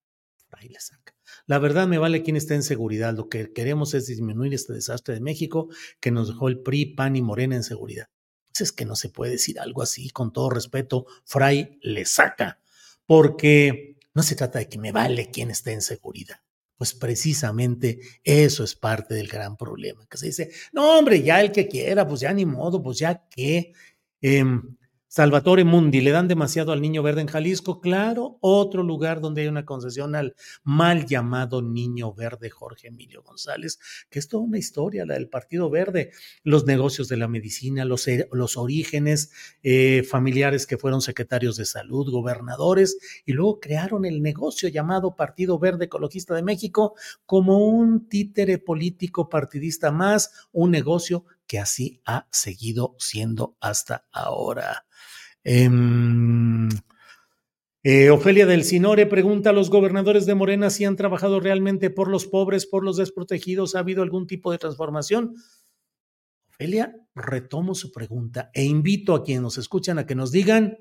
[1.45, 3.13] La verdad me vale quien está en seguridad.
[3.13, 5.69] Lo que queremos es disminuir este desastre de México
[5.99, 8.07] que nos dejó el PRI, PAN y Morena en seguridad.
[8.51, 12.61] Pues es que no se puede decir algo así, con todo respeto, Fray le saca,
[13.05, 16.37] porque no se trata de que me vale quien está en seguridad.
[16.77, 21.51] Pues precisamente eso es parte del gran problema, que se dice, no hombre, ya el
[21.51, 23.73] que quiera, pues ya ni modo, pues ya que...
[24.21, 24.77] Em,
[25.15, 29.47] Salvatore Mundi, le dan demasiado al Niño Verde en Jalisco, claro, otro lugar donde hay
[29.47, 33.77] una concesión al mal llamado Niño Verde Jorge Emilio González,
[34.09, 38.07] que es toda una historia, la del Partido Verde, los negocios de la medicina, los,
[38.57, 45.15] orígenes eh, familiares que fueron secretarios de salud, gobernadores, y luego crearon el negocio llamado
[45.15, 46.95] Partido Verde Ecologista de México
[47.27, 54.85] como un títere político partidista más, un negocio que así ha seguido siendo hasta ahora.
[55.43, 56.69] Em,
[57.83, 62.25] eh, Ofelia del Sinore pregunta los gobernadores de Morena si han trabajado realmente por los
[62.25, 63.75] pobres, por los desprotegidos.
[63.75, 65.35] ¿Ha habido algún tipo de transformación?
[66.47, 70.77] Ofelia, retomo su pregunta e invito a quienes nos escuchan a que nos digan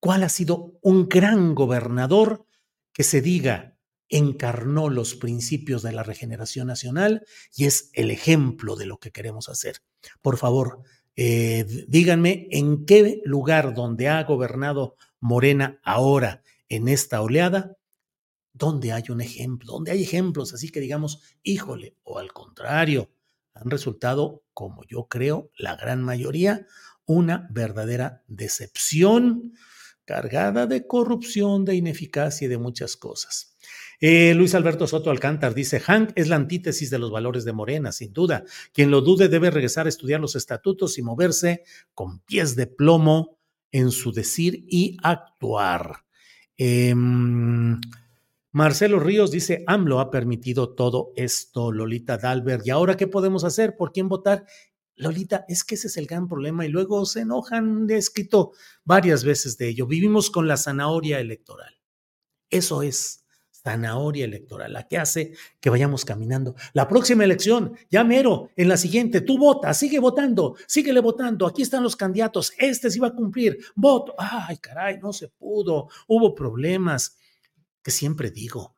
[0.00, 2.46] cuál ha sido un gran gobernador
[2.92, 3.76] que se diga
[4.12, 7.24] encarnó los principios de la regeneración nacional
[7.56, 9.78] y es el ejemplo de lo que queremos hacer.
[10.20, 10.82] Por favor,
[11.16, 17.76] eh, díganme en qué lugar donde ha gobernado Morena ahora en esta oleada,
[18.52, 23.10] donde hay un ejemplo, donde hay ejemplos, así que digamos, híjole, o al contrario,
[23.54, 26.66] han resultado, como yo creo, la gran mayoría,
[27.06, 29.54] una verdadera decepción
[30.04, 33.56] cargada de corrupción, de ineficacia y de muchas cosas.
[34.04, 37.92] Eh, Luis Alberto Soto Alcántar dice, Hank es la antítesis de los valores de Morena,
[37.92, 38.42] sin duda.
[38.72, 41.62] Quien lo dude debe regresar a estudiar los estatutos y moverse
[41.94, 43.38] con pies de plomo
[43.70, 46.04] en su decir y actuar.
[46.56, 47.80] Em,
[48.50, 52.66] Marcelo Ríos dice, AMLO ha permitido todo esto, Lolita Dalbert.
[52.66, 53.76] ¿Y ahora qué podemos hacer?
[53.76, 54.46] ¿Por quién votar?
[54.96, 58.50] Lolita, es que ese es el gran problema y luego se enojan, he escrito
[58.82, 59.86] varias veces de ello.
[59.86, 61.78] Vivimos con la zanahoria electoral.
[62.50, 63.21] Eso es
[63.62, 66.54] zanahoria electoral, la que hace que vayamos caminando.
[66.72, 71.62] La próxima elección, ya mero, en la siguiente, tú vota, sigue votando, síguele votando, aquí
[71.62, 74.14] están los candidatos, este sí va a cumplir, voto.
[74.18, 77.18] Ay, caray, no se pudo, hubo problemas.
[77.82, 78.76] Que siempre digo,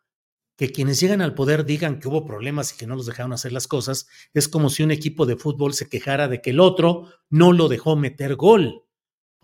[0.56, 3.52] que quienes llegan al poder digan que hubo problemas y que no los dejaron hacer
[3.52, 7.08] las cosas, es como si un equipo de fútbol se quejara de que el otro
[7.28, 8.83] no lo dejó meter gol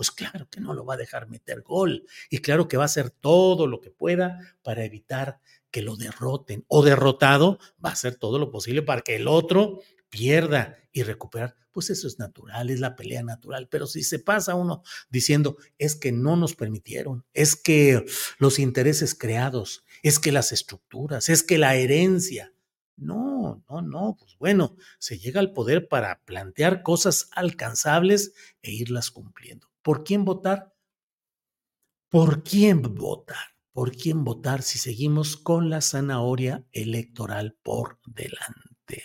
[0.00, 2.86] pues claro que no lo va a dejar meter gol y claro que va a
[2.86, 5.40] hacer todo lo que pueda para evitar
[5.70, 9.80] que lo derroten o derrotado va a hacer todo lo posible para que el otro
[10.08, 11.54] pierda y recuperar.
[11.70, 15.96] Pues eso es natural, es la pelea natural, pero si se pasa uno diciendo es
[15.96, 18.06] que no nos permitieron, es que
[18.38, 22.54] los intereses creados, es que las estructuras, es que la herencia,
[22.96, 28.32] no, no, no, pues bueno, se llega al poder para plantear cosas alcanzables
[28.62, 29.69] e irlas cumpliendo.
[29.82, 30.74] ¿Por quién votar?
[32.08, 33.54] ¿Por quién votar?
[33.72, 39.04] ¿Por quién votar si seguimos con la zanahoria electoral por delante?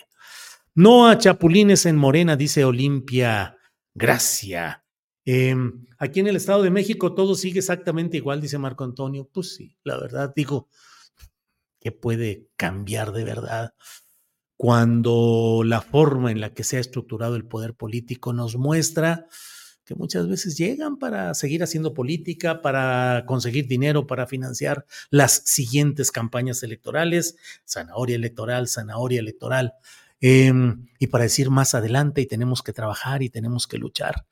[0.74, 3.58] No a chapulines en Morena, dice Olimpia.
[3.94, 4.84] Gracia.
[5.24, 9.30] Em, aquí en el Estado de México todo sigue exactamente igual, dice Marco Antonio.
[9.32, 10.68] Pues sí, la verdad, digo,
[11.80, 13.74] que puede cambiar de verdad
[14.58, 19.28] cuando la forma en la que se ha estructurado el poder político nos muestra
[19.86, 26.12] que muchas veces llegan para seguir haciendo política, para conseguir dinero, para financiar las siguientes
[26.12, 29.76] campañas electorales, zanahoria electoral, zanahoria electoral.
[30.20, 34.26] Em, y para decir más adelante y tenemos que trabajar y tenemos que luchar.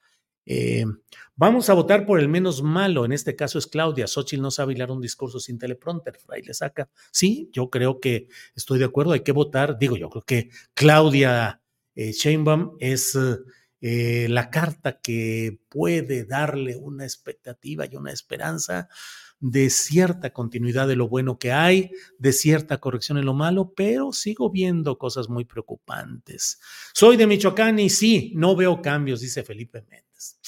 [0.45, 0.99] Em,
[1.35, 4.07] vamos a votar por el menos malo, en este caso es Claudia.
[4.07, 6.89] Xochitl no sabe hilar un discurso sin teleprompter, Fray le saca.
[7.11, 9.77] Sí, yo creo que estoy de acuerdo, hay que votar.
[9.77, 11.61] Digo, yo creo que Claudia
[11.95, 13.15] eh, Sheinbaum es
[13.85, 18.87] eh, la carta que puede darle una expectativa y una esperanza
[19.41, 24.13] de cierta continuidad de lo bueno que hay, de cierta corrección en lo malo, pero
[24.13, 26.61] sigo viendo cosas muy preocupantes.
[26.93, 30.39] Soy de Michoacán y sí, no veo cambios, dice Felipe Méndez.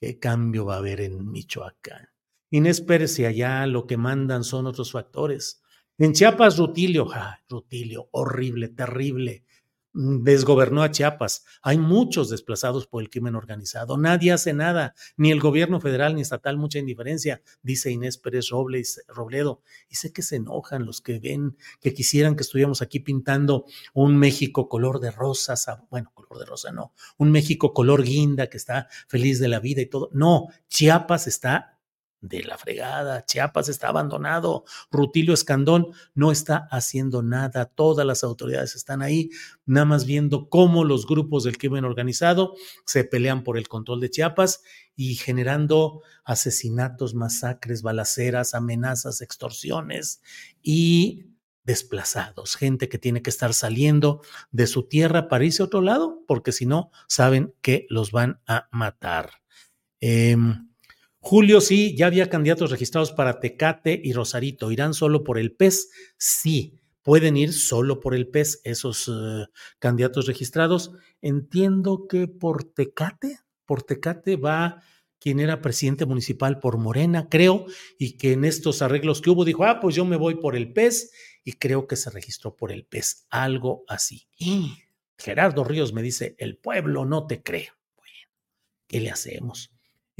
[0.00, 2.08] ¿Qué cambio va a haber en Michoacán?
[2.50, 5.60] Inés Pérez y allá lo que mandan son otros factores.
[5.98, 7.08] En Chiapas, Rutilio,
[7.48, 9.44] Rutilio, horrible, terrible.
[9.92, 11.44] Mm, desgobernó a Chiapas.
[11.62, 13.96] Hay muchos desplazados por el crimen organizado.
[13.96, 19.62] Nadie hace nada, ni el gobierno federal ni estatal, mucha indiferencia, dice Inés Pérez Robledo.
[19.88, 24.16] Y sé que se enojan los que ven, que quisieran que estuviéramos aquí pintando un
[24.16, 28.86] México color de rosas, bueno, color de rosa no, un México color guinda que está
[29.08, 30.08] feliz de la vida y todo.
[30.12, 31.79] No, Chiapas está
[32.20, 33.24] de la fregada.
[33.24, 34.64] Chiapas está abandonado.
[34.90, 37.66] Rutilio Escandón no está haciendo nada.
[37.66, 39.30] Todas las autoridades están ahí,
[39.66, 42.54] nada más viendo cómo los grupos del crimen organizado
[42.84, 44.62] se pelean por el control de Chiapas
[44.96, 50.20] y generando asesinatos, masacres, balaceras, amenazas, extorsiones
[50.62, 51.26] y
[51.64, 56.24] desplazados, gente que tiene que estar saliendo de su tierra para irse a otro lado,
[56.26, 59.30] porque si no, saben que los van a matar.
[60.00, 60.36] Eh,
[61.22, 64.72] Julio, sí, ya había candidatos registrados para Tecate y Rosarito.
[64.72, 65.90] ¿Irán solo por el PES?
[66.16, 69.46] Sí, pueden ir solo por el PES esos uh,
[69.78, 70.92] candidatos registrados.
[71.20, 74.82] Entiendo que por Tecate, por Tecate va
[75.18, 77.66] quien era presidente municipal por Morena, creo,
[77.98, 80.72] y que en estos arreglos que hubo dijo, ah, pues yo me voy por el
[80.72, 81.12] PES
[81.44, 84.26] y creo que se registró por el PES, algo así.
[84.38, 84.78] Y
[85.18, 87.68] Gerardo Ríos me dice, el pueblo no te cree.
[87.96, 88.28] Bueno,
[88.86, 89.70] ¿qué le hacemos?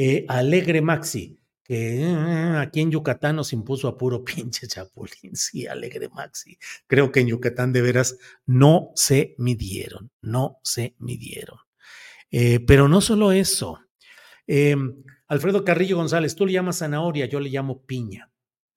[0.03, 5.37] Eh, Alegre Maxi, que eh, aquí en Yucatán nos impuso a puro pinche chapulín.
[5.37, 6.57] Sí, Alegre Maxi.
[6.87, 11.59] Creo que en Yucatán de veras no se midieron, no se midieron.
[12.31, 13.79] Eh, pero no solo eso.
[15.27, 18.33] Alfredo Carrillo González, tú le llamas zanahoria, yo le llamo piña.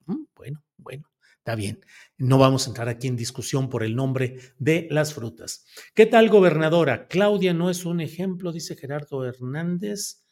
[0.06, 1.86] Mm, bueno, bueno, está bien.
[2.18, 5.66] No vamos a entrar aquí en discusión por el nombre de las frutas.
[5.96, 7.08] ¿Qué tal, gobernadora?
[7.08, 10.23] Claudia no es un ejemplo, dice Gerardo Hernández.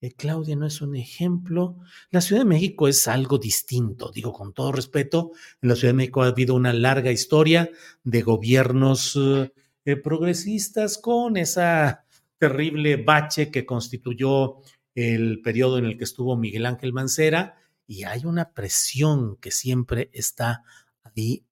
[0.00, 1.78] Eh, Claudia no es un ejemplo.
[2.10, 5.32] La Ciudad de México es algo distinto, digo con todo respeto.
[5.62, 7.70] En la Ciudad de México ha habido una larga historia
[8.04, 9.52] de gobiernos eh,
[9.84, 12.04] eh, progresistas con esa
[12.38, 14.56] terrible bache que constituyó
[14.94, 20.10] el periodo en el que estuvo Miguel Ángel Mancera y hay una presión que siempre
[20.12, 20.64] está
[21.02, 21.46] ahí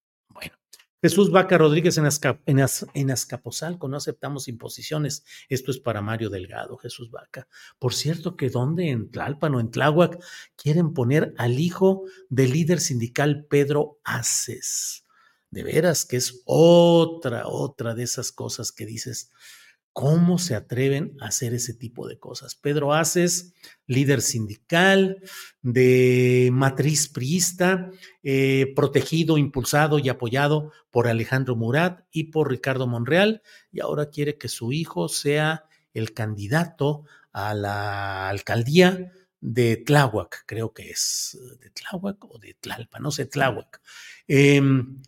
[1.04, 2.06] Jesús Vaca Rodríguez en,
[2.46, 5.22] en, Azcapotzalco, no aceptamos imposiciones.
[5.50, 7.46] Esto es para Mario Delgado, Jesús Vaca.
[7.78, 10.18] Por cierto, que donde en Tlalpan o en Tláhuac
[10.56, 15.04] quieren poner al hijo del líder sindical Pedro Aces.
[15.50, 19.30] De veras que es otra, otra de esas cosas que dices,
[19.94, 22.56] ¿Cómo se atreven a hacer ese tipo de cosas?
[22.56, 23.54] Pedro Aces,
[23.86, 25.22] líder sindical
[25.62, 27.90] de matriz priista,
[28.24, 34.36] eh, protegido, impulsado y apoyado por Alejandro Murat y por Ricardo Monreal, y ahora quiere
[34.36, 41.70] que su hijo sea el candidato a la alcaldía de Tláhuac, creo que es de
[41.70, 43.80] Tláhuac o de Tlalpa, no sé, Tláhuac.
[44.26, 45.02] Em,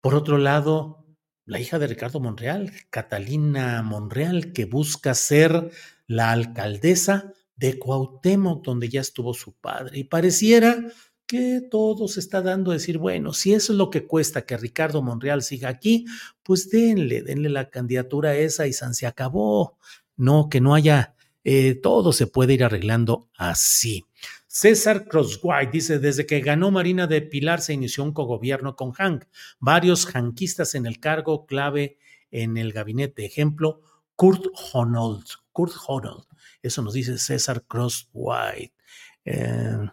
[0.00, 1.03] por otro lado,
[1.46, 5.70] la hija de Ricardo Monreal, Catalina Monreal, que busca ser
[6.06, 9.98] la alcaldesa de Cuauhtémoc, donde ya estuvo su padre.
[9.98, 10.76] Y pareciera
[11.26, 14.56] que todo se está dando a decir, bueno, si eso es lo que cuesta que
[14.56, 16.04] Ricardo Monreal siga aquí,
[16.42, 19.78] pues denle, denle la candidatura esa y se acabó.
[20.16, 24.04] No, que no haya, eh, todo se puede ir arreglando así.
[24.54, 29.24] César Crosswhite dice, desde que ganó Marina de Pilar se inició un cogobierno con Hank.
[29.58, 31.98] Varios hanquistas en el cargo clave
[32.30, 33.26] en el gabinete.
[33.26, 33.80] Ejemplo,
[34.14, 35.24] Kurt Honold.
[35.50, 36.26] Kurt Honold.
[36.62, 38.72] Eso nos dice César Crosswhite.
[39.24, 39.88] Eh,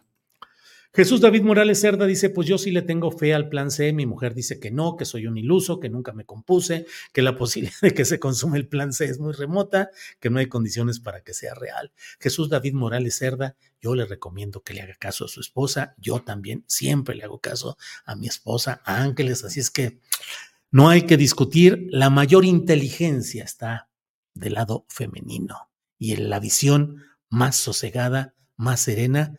[0.94, 4.06] Jesús David Morales Cerda dice, pues yo sí le tengo fe al plan C, mi
[4.06, 7.80] mujer dice que no, que soy un iluso, que nunca me compuse, que la posibilidad
[7.82, 9.89] de que se consume el plan C es muy remota,
[10.20, 11.94] que no hay condiciones para que sea real.
[12.20, 16.24] Jesús David Morales Cerda, yo le recomiendo que le haga caso a su esposa, yo
[16.24, 20.00] también siempre le hago caso a mi esposa, a Ángeles, así es que
[20.72, 23.89] no hay que discutir, la mayor inteligencia está
[24.34, 29.38] del lado femenino y en la visión más sosegada, más serena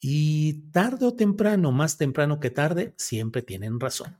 [0.00, 4.16] y tarde o temprano, más temprano que tarde, siempre tienen razón.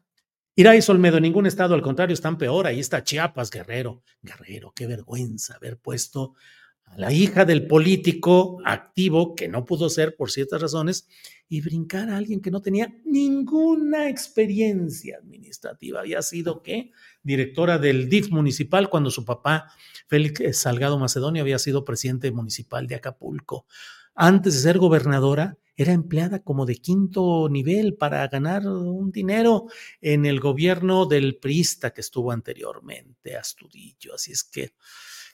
[0.54, 2.66] Irá y Solmedo, en ningún estado, al contrario, están peor.
[2.66, 4.02] Ahí está Chiapas, Guerrero.
[4.20, 6.34] Guerrero, qué vergüenza haber puesto
[6.84, 11.08] a la hija del político activo, que no pudo ser por ciertas razones,
[11.48, 16.00] y brincar a alguien que no tenía ninguna experiencia administrativa.
[16.00, 16.92] Había sido, ¿qué?
[17.22, 19.72] Directora del DIF municipal cuando su papá,
[20.08, 23.66] Félix Salgado Macedonia, había sido presidente municipal de Acapulco.
[24.22, 29.68] Antes de ser gobernadora, era empleada como de quinto nivel para ganar un dinero
[30.02, 34.16] en el gobierno del priista que estuvo anteriormente, Astudillo.
[34.16, 34.74] Así es que,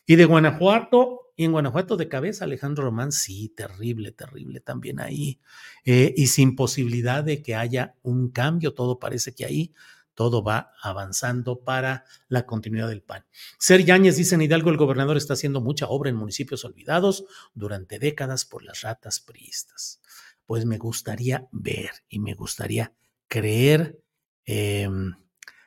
[0.06, 5.40] y de Guanajuato, y en Guanajuato de cabeza, Alejandro Román, sí, terrible, terrible también ahí.
[5.84, 9.74] Eh, y sin posibilidad de que haya un cambio, todo parece que ahí
[10.16, 13.24] todo va avanzando para la continuidad del PAN.
[13.58, 18.00] Ser Yáñez dice en Hidalgo, el gobernador está haciendo mucha obra en municipios olvidados durante
[18.00, 20.00] décadas por las ratas priistas.
[20.46, 22.92] Pues me gustaría ver y me gustaría
[23.28, 24.00] creer
[24.46, 25.14] em,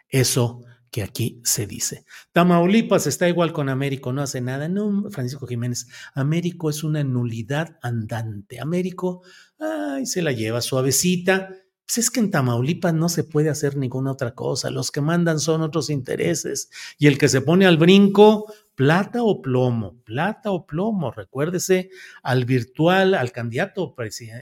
[0.10, 2.06] eso que aquí se dice.
[2.32, 4.68] Tamaulipas está igual con Américo, no hace nada.
[4.68, 8.60] No, Francisco Jiménez, Américo es una nulidad andante.
[8.60, 9.22] Américo,
[9.60, 11.50] ay, se la lleva suavecita
[11.90, 14.70] pues es que en Tamaulipas no se puede hacer ninguna otra cosa.
[14.70, 16.70] Los que mandan son otros intereses.
[17.00, 21.10] Y el que se pone al brinco, plata o plomo, plata o plomo.
[21.10, 21.90] Recuérdese
[22.22, 23.96] al virtual, al candidato,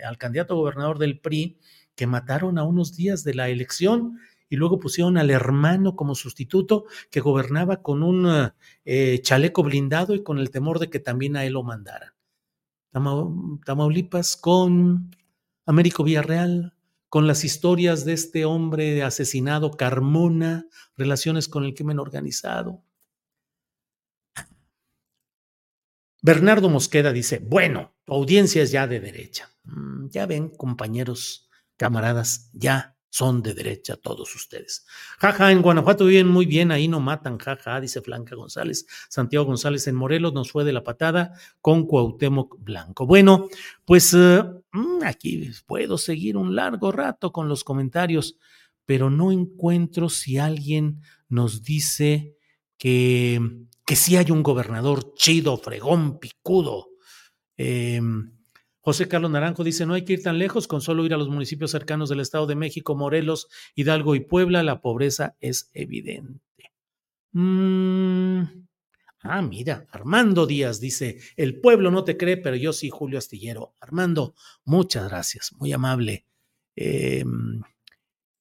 [0.06, 1.58] al candidato gobernador del PRI,
[1.96, 4.20] que mataron a unos días de la elección
[4.50, 8.52] y luego pusieron al hermano como sustituto que gobernaba con un
[8.84, 12.12] eh, chaleco blindado y con el temor de que también a él lo mandaran.
[12.92, 15.16] Tamaulipas con
[15.66, 16.77] Américo Villarreal,
[17.10, 22.84] con las historias de este hombre asesinado, Carmona, relaciones con el crimen organizado.
[26.22, 29.50] Bernardo Mosqueda dice, bueno, tu audiencia es ya de derecha.
[29.64, 34.86] Mm, ya ven, compañeros, camaradas, ya son de derecha todos ustedes.
[35.18, 38.86] Jaja, en Guanajuato viven muy bien, ahí no matan, jaja, dice Flanca González.
[39.10, 43.08] Santiago González en Morelos nos fue de la patada con Cuauhtémoc Blanco.
[43.08, 43.48] Bueno,
[43.86, 48.38] pues eh, mm, aquí puedo seguir un largo rato con los comentarios,
[48.86, 52.36] pero no encuentro si alguien nos dice
[52.78, 53.42] que,
[53.84, 56.90] que sí hay un gobernador chido, fregón, picudo.
[57.58, 58.00] Eh,
[58.88, 61.28] José Carlos Naranjo dice, no hay que ir tan lejos, con solo ir a los
[61.28, 66.72] municipios cercanos del Estado de México, Morelos, Hidalgo y Puebla, la pobreza es evidente.
[67.34, 68.44] Mm,
[69.24, 73.74] ah, mira, Armando Díaz dice, el pueblo no te cree, pero yo sí, Julio Astillero.
[73.82, 76.26] Armando, muchas gracias, muy amable.
[76.74, 77.62] Em,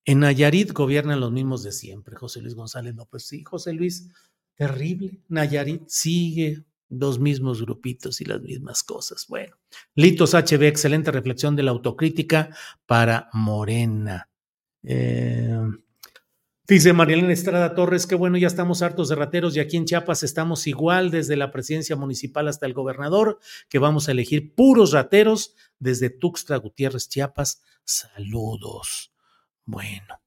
[0.04, 3.24] en Nayarit gobiernan los mismos de siempre, José Luis González López.
[3.24, 4.12] Sí, José Luis,
[4.54, 5.18] terrible.
[5.26, 9.26] Nayarit sigue los mismos grupitos y las mismas cosas.
[9.28, 9.56] Bueno,
[9.94, 12.50] Litos HB, excelente reflexión de la autocrítica
[12.86, 14.28] para Morena.
[14.82, 15.58] Eh,
[16.66, 20.22] dice Marilena Estrada Torres, qué bueno, ya estamos hartos de rateros y aquí en Chiapas
[20.22, 25.54] estamos igual desde la presidencia municipal hasta el gobernador, que vamos a elegir puros rateros
[25.78, 27.62] desde Tuxtla Gutiérrez, Chiapas.
[27.84, 29.12] Saludos.
[29.64, 30.20] Bueno.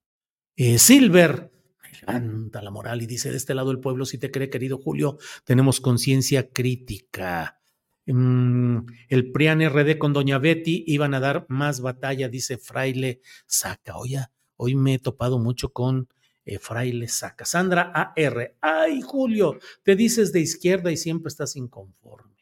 [0.55, 1.53] Eh, Silver,
[2.01, 5.17] levanta la moral y dice, de este lado del pueblo, si te cree, querido Julio,
[5.43, 7.59] tenemos conciencia crítica.
[8.05, 13.97] Mm, el PRIAN RD con Doña Betty iban a dar más batalla, dice Fraile Saca.
[13.97, 14.25] Oye,
[14.55, 16.07] hoy me he topado mucho con
[16.45, 17.45] eh, Fraile Saca.
[17.45, 18.57] Sandra AR.
[18.61, 22.35] Ay, Julio, te dices de izquierda y siempre estás inconforme.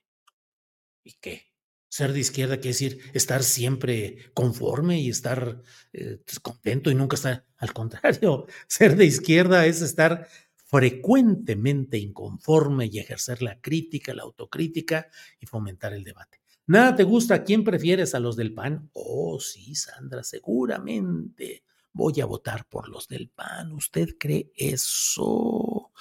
[1.03, 1.46] ¿Y qué?
[1.89, 5.61] Ser de izquierda quiere decir estar siempre conforme y estar
[5.93, 7.45] eh, pues, contento y nunca estar.
[7.57, 10.27] Al contrario, ser de izquierda es estar
[10.65, 15.09] frecuentemente inconforme y ejercer la crítica, la autocrítica
[15.39, 16.41] y fomentar el debate.
[16.65, 17.35] ¿Nada te gusta?
[17.35, 18.13] ¿A quién prefieres?
[18.13, 18.89] ¿A los del PAN?
[18.91, 21.63] Oh, sí, Sandra, seguramente
[21.93, 23.71] voy a votar por los del PAN.
[23.71, 25.91] ¿Usted cree eso?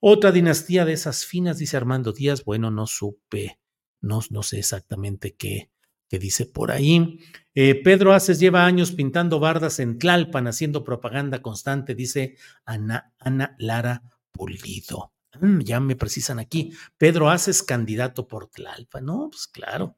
[0.00, 2.44] Otra dinastía de esas finas, dice Armando Díaz.
[2.44, 3.58] Bueno, no supe
[4.04, 5.70] no, no sé exactamente qué,
[6.08, 7.18] qué dice por ahí.
[7.54, 13.56] Eh, Pedro Aces lleva años pintando bardas en Tlalpan, haciendo propaganda constante, dice Ana, Ana
[13.58, 14.02] Lara
[14.32, 15.12] Pulido.
[15.40, 16.72] Mm, ya me precisan aquí.
[16.98, 19.04] Pedro Aces, candidato por Tlalpan.
[19.04, 19.96] No, pues claro.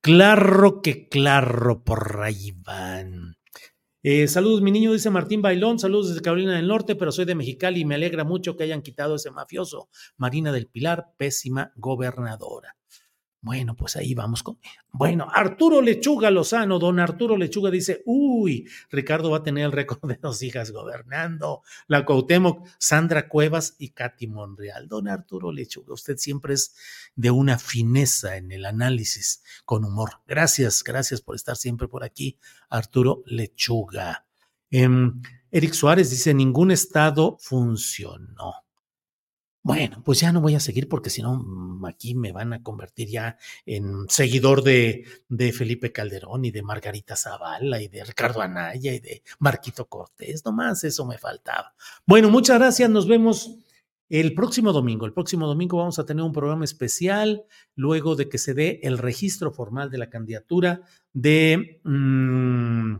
[0.00, 3.36] Claro que claro, por ahí van.
[4.02, 5.78] Eh, saludos, mi niño, dice Martín Bailón.
[5.78, 8.82] Saludos desde Carolina del Norte, pero soy de Mexicali y me alegra mucho que hayan
[8.82, 9.88] quitado ese mafioso.
[10.16, 12.75] Marina del Pilar, pésima gobernadora.
[13.46, 14.58] Bueno, pues ahí vamos con.
[14.90, 20.00] Bueno, Arturo Lechuga Lozano, don Arturo Lechuga dice: Uy, Ricardo va a tener el récord
[20.02, 21.62] de dos hijas gobernando.
[21.86, 24.88] La Cuauhtémoc, Sandra Cuevas y Katy Monreal.
[24.88, 26.74] Don Arturo Lechuga, usted siempre es
[27.14, 30.22] de una fineza en el análisis con humor.
[30.26, 34.26] Gracias, gracias por estar siempre por aquí, Arturo Lechuga.
[34.72, 35.22] Em,
[35.52, 38.65] Eric Suárez dice, ningún estado funcionó.
[39.66, 41.44] Bueno, pues ya no voy a seguir porque si no,
[41.88, 47.16] aquí me van a convertir ya en seguidor de, de, Felipe Calderón y de Margarita
[47.16, 50.44] Zavala y de Ricardo Anaya y de Marquito Cortés.
[50.44, 51.74] Nomás eso me faltaba.
[52.06, 52.88] Bueno, muchas gracias.
[52.88, 53.56] Nos vemos
[54.08, 55.04] el próximo domingo.
[55.04, 57.44] El próximo domingo vamos a tener un programa especial
[57.74, 61.80] luego de que se dé el registro formal de la candidatura de...
[61.82, 62.98] Mmm,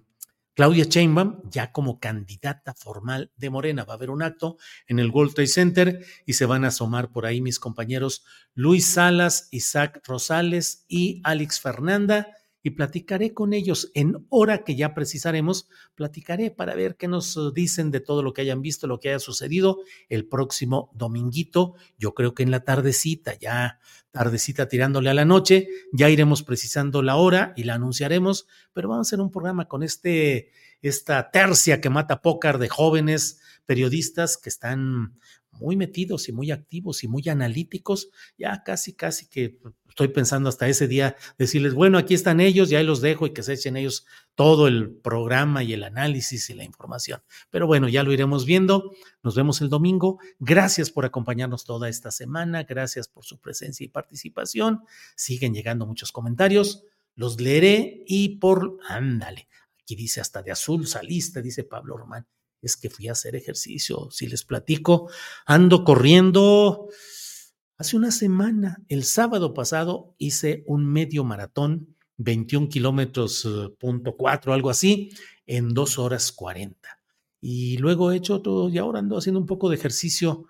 [0.56, 5.10] Claudia Sheinbaum, ya como candidata formal de Morena, va a haber un acto en el
[5.10, 10.00] World Trade Center y se van a asomar por ahí mis compañeros Luis Salas, Isaac
[10.06, 12.28] Rosales y Alex Fernanda
[12.66, 13.92] y platicaré con ellos.
[13.94, 18.32] En hora que ya precisaremos, platicaré para ver qué nos uh, dicen de todo lo
[18.32, 22.64] que hayan visto, lo que haya sucedido el próximo dominguito, yo creo que en la
[22.64, 23.78] tardecita, ya
[24.10, 29.06] tardecita tirándole a la noche, ya iremos precisando la hora y la anunciaremos, pero vamos
[29.06, 30.50] a hacer un programa con este,
[30.82, 35.20] esta tercia que mata pócar de jóvenes periodistas que están
[35.58, 40.68] muy metidos y muy activos y muy analíticos, ya casi, casi que estoy pensando hasta
[40.68, 44.04] ese día decirles, bueno, aquí están ellos, ya los dejo y que se echen ellos
[44.34, 47.22] todo el programa y el análisis y la información.
[47.50, 48.92] Pero bueno, ya lo iremos viendo.
[49.22, 50.18] Nos vemos el domingo.
[50.38, 52.64] Gracias por acompañarnos toda esta semana.
[52.64, 54.82] Gracias por su presencia y participación.
[55.14, 56.84] Siguen llegando muchos comentarios.
[57.14, 59.48] Los leeré y por, ándale,
[59.80, 62.26] aquí dice hasta de azul saliste, dice Pablo Román
[62.62, 64.08] es que fui a hacer ejercicio.
[64.10, 65.10] Si les platico,
[65.44, 66.88] ando corriendo.
[67.78, 74.54] Hace una semana, el sábado pasado, hice un medio maratón, 21 kilómetros, eh, punto cuatro,
[74.54, 75.10] algo así,
[75.46, 77.00] en dos horas 40.
[77.40, 80.46] Y luego he hecho todo, y ahora ando haciendo un poco de ejercicio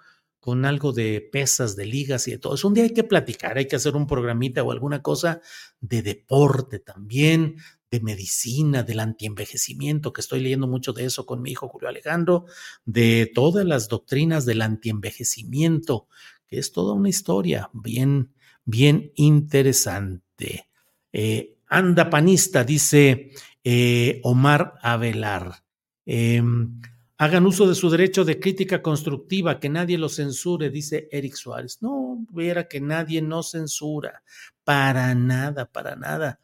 [0.46, 2.68] con algo de pesas, de ligas y de todo eso.
[2.68, 5.40] Un día hay que platicar, hay que hacer un programita o alguna cosa
[5.80, 7.56] de deporte también,
[7.90, 12.46] de medicina, del antienvejecimiento, que estoy leyendo mucho de eso con mi hijo Julio Alejandro,
[12.84, 16.08] de todas las doctrinas del antienvejecimiento,
[16.46, 18.32] que es toda una historia bien,
[18.64, 20.68] bien interesante.
[21.12, 23.30] Eh, anda panista, dice
[23.62, 25.62] eh, Omar Avelar.
[26.04, 26.80] Em,
[27.18, 31.78] hagan uso de su derecho de crítica constructiva, que nadie lo censure, dice Eric Suárez.
[31.82, 34.22] No, viera que nadie nos censura,
[34.64, 36.40] para nada, para nada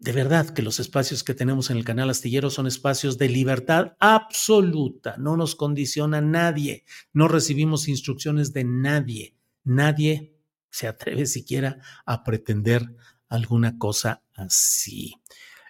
[0.00, 3.96] de verdad que los espacios que tenemos en el canal Astillero son espacios de libertad
[4.00, 10.34] absoluta, no nos condiciona nadie, no recibimos instrucciones de nadie, nadie
[10.70, 12.96] se atreve siquiera a pretender
[13.28, 15.14] alguna cosa así.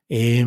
[0.09, 0.47] Eh,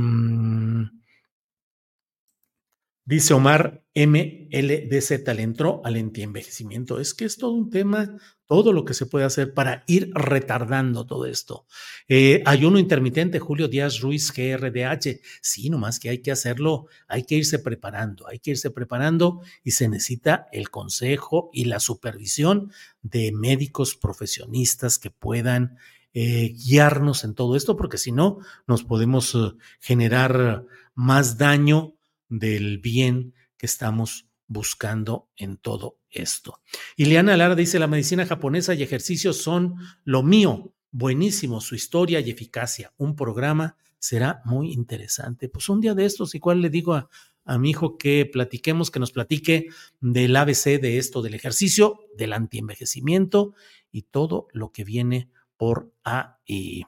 [3.06, 7.02] Dice Omar MLDZ, le entró al antienvejecimiento.
[7.02, 11.06] Es que es todo un tema, todo lo que se puede hacer para ir retardando
[11.06, 11.66] todo esto.
[12.08, 15.20] Eh, ayuno intermitente, Julio Díaz Ruiz, GRDH.
[15.42, 19.72] Sí, nomás que hay que hacerlo, hay que irse preparando, hay que irse preparando y
[19.72, 25.76] se necesita el consejo y la supervisión de médicos profesionistas que puedan
[26.14, 29.52] eh, guiarnos en todo esto, porque si no, nos podemos eh,
[29.82, 31.93] generar más daño
[32.40, 36.60] del bien que estamos buscando en todo esto.
[36.98, 42.30] Ileana Lara dice, la medicina japonesa y ejercicios son lo mío, buenísimo, su historia y
[42.30, 42.94] eficacia.
[42.98, 45.48] Un programa será muy interesante.
[45.48, 47.10] Pues un día de estos, igual le digo a,
[47.46, 49.68] a mi hijo que platiquemos, que nos platique
[50.02, 53.54] del ABC de esto, del ejercicio, del antienvejecimiento
[53.92, 55.30] y todo lo que viene
[55.64, 56.84] por ahí.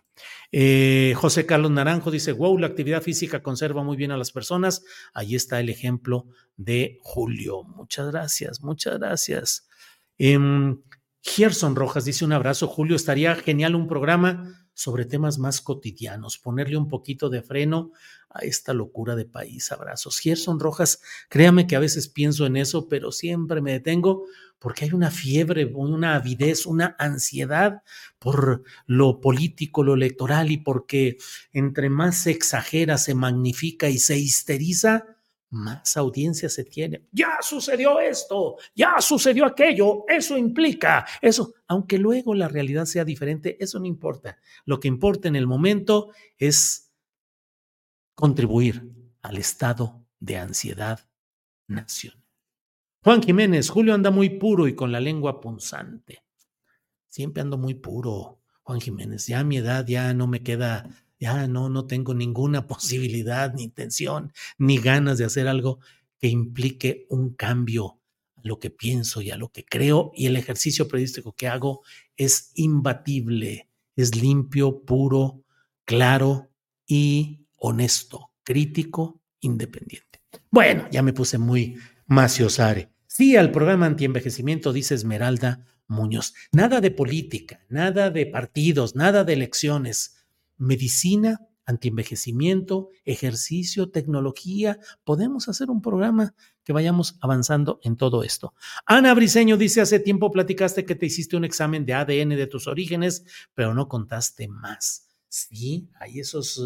[0.51, 4.83] Eh, José Carlos Naranjo dice, wow, la actividad física conserva muy bien a las personas.
[5.13, 6.25] Ahí está el ejemplo
[6.57, 7.63] de Julio.
[7.63, 9.69] Muchas gracias, muchas gracias.
[10.17, 10.37] Eh,
[11.21, 16.77] Gerson Rojas dice un abrazo, Julio, estaría genial un programa sobre temas más cotidianos, ponerle
[16.77, 17.91] un poquito de freno
[18.29, 19.71] a esta locura de país.
[19.71, 20.19] Abrazos.
[20.19, 24.25] Gerson Rojas, créame que a veces pienso en eso, pero siempre me detengo
[24.59, 27.83] porque hay una fiebre, una avidez, una ansiedad
[28.19, 31.17] por lo político, lo electoral y porque
[31.53, 35.14] entre más se exagera, se magnifica y se histeriza,
[35.55, 37.07] más audiencia se tiene.
[37.11, 43.57] Ya sucedió esto, ya sucedió aquello, eso implica, eso, aunque luego la realidad sea diferente,
[43.63, 44.37] eso no importa.
[44.65, 46.91] Lo que importa en el momento es
[48.13, 48.91] contribuir
[49.21, 50.99] al estado de ansiedad
[51.67, 52.23] nacional.
[53.01, 56.23] Juan Jiménez, Julio anda muy puro y con la lengua punzante.
[57.07, 59.27] Siempre ando muy puro, Juan Jiménez.
[59.27, 60.89] Ya a mi edad ya no me queda,
[61.19, 65.79] ya no, no tengo ninguna posibilidad, ni intención, ni ganas de hacer algo
[66.19, 67.99] que implique un cambio
[68.35, 70.11] a lo que pienso y a lo que creo.
[70.15, 71.81] Y el ejercicio periodístico que hago
[72.17, 75.43] es imbatible, es limpio, puro,
[75.85, 76.49] claro
[76.87, 80.21] y honesto, crítico, independiente.
[80.51, 82.89] Bueno, ya me puse muy maciosare.
[83.07, 86.33] Sí, al programa antienvejecimiento, dice Esmeralda Muñoz.
[86.51, 90.24] Nada de política, nada de partidos, nada de elecciones.
[90.57, 94.79] Medicina, antienvejecimiento, ejercicio, tecnología.
[95.03, 98.53] Podemos hacer un programa que vayamos avanzando en todo esto.
[98.85, 102.67] Ana Briseño dice, hace tiempo platicaste que te hiciste un examen de ADN de tus
[102.67, 105.07] orígenes, pero no contaste más.
[105.27, 106.61] Sí, hay esos,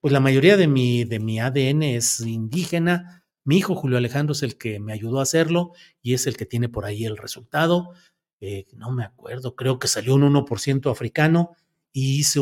[0.00, 3.24] pues la mayoría de mi, de mi ADN es indígena.
[3.44, 6.46] Mi hijo Julio Alejandro es el que me ayudó a hacerlo y es el que
[6.46, 7.90] tiene por ahí el resultado.
[8.40, 11.52] Eh, no me acuerdo, creo que salió un 1% africano
[11.92, 12.40] y hice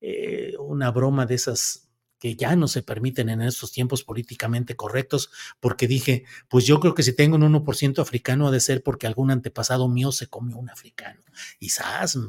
[0.00, 1.90] eh, una broma de esas
[2.20, 6.94] que ya no se permiten en estos tiempos políticamente correctos, porque dije, pues yo creo
[6.94, 10.58] que si tengo un 1% africano ha de ser porque algún antepasado mío se comió
[10.58, 11.22] un africano.
[11.58, 11.70] Y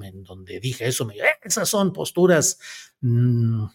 [0.04, 2.58] en donde dije eso, me eh, esas son posturas
[3.02, 3.66] mmm,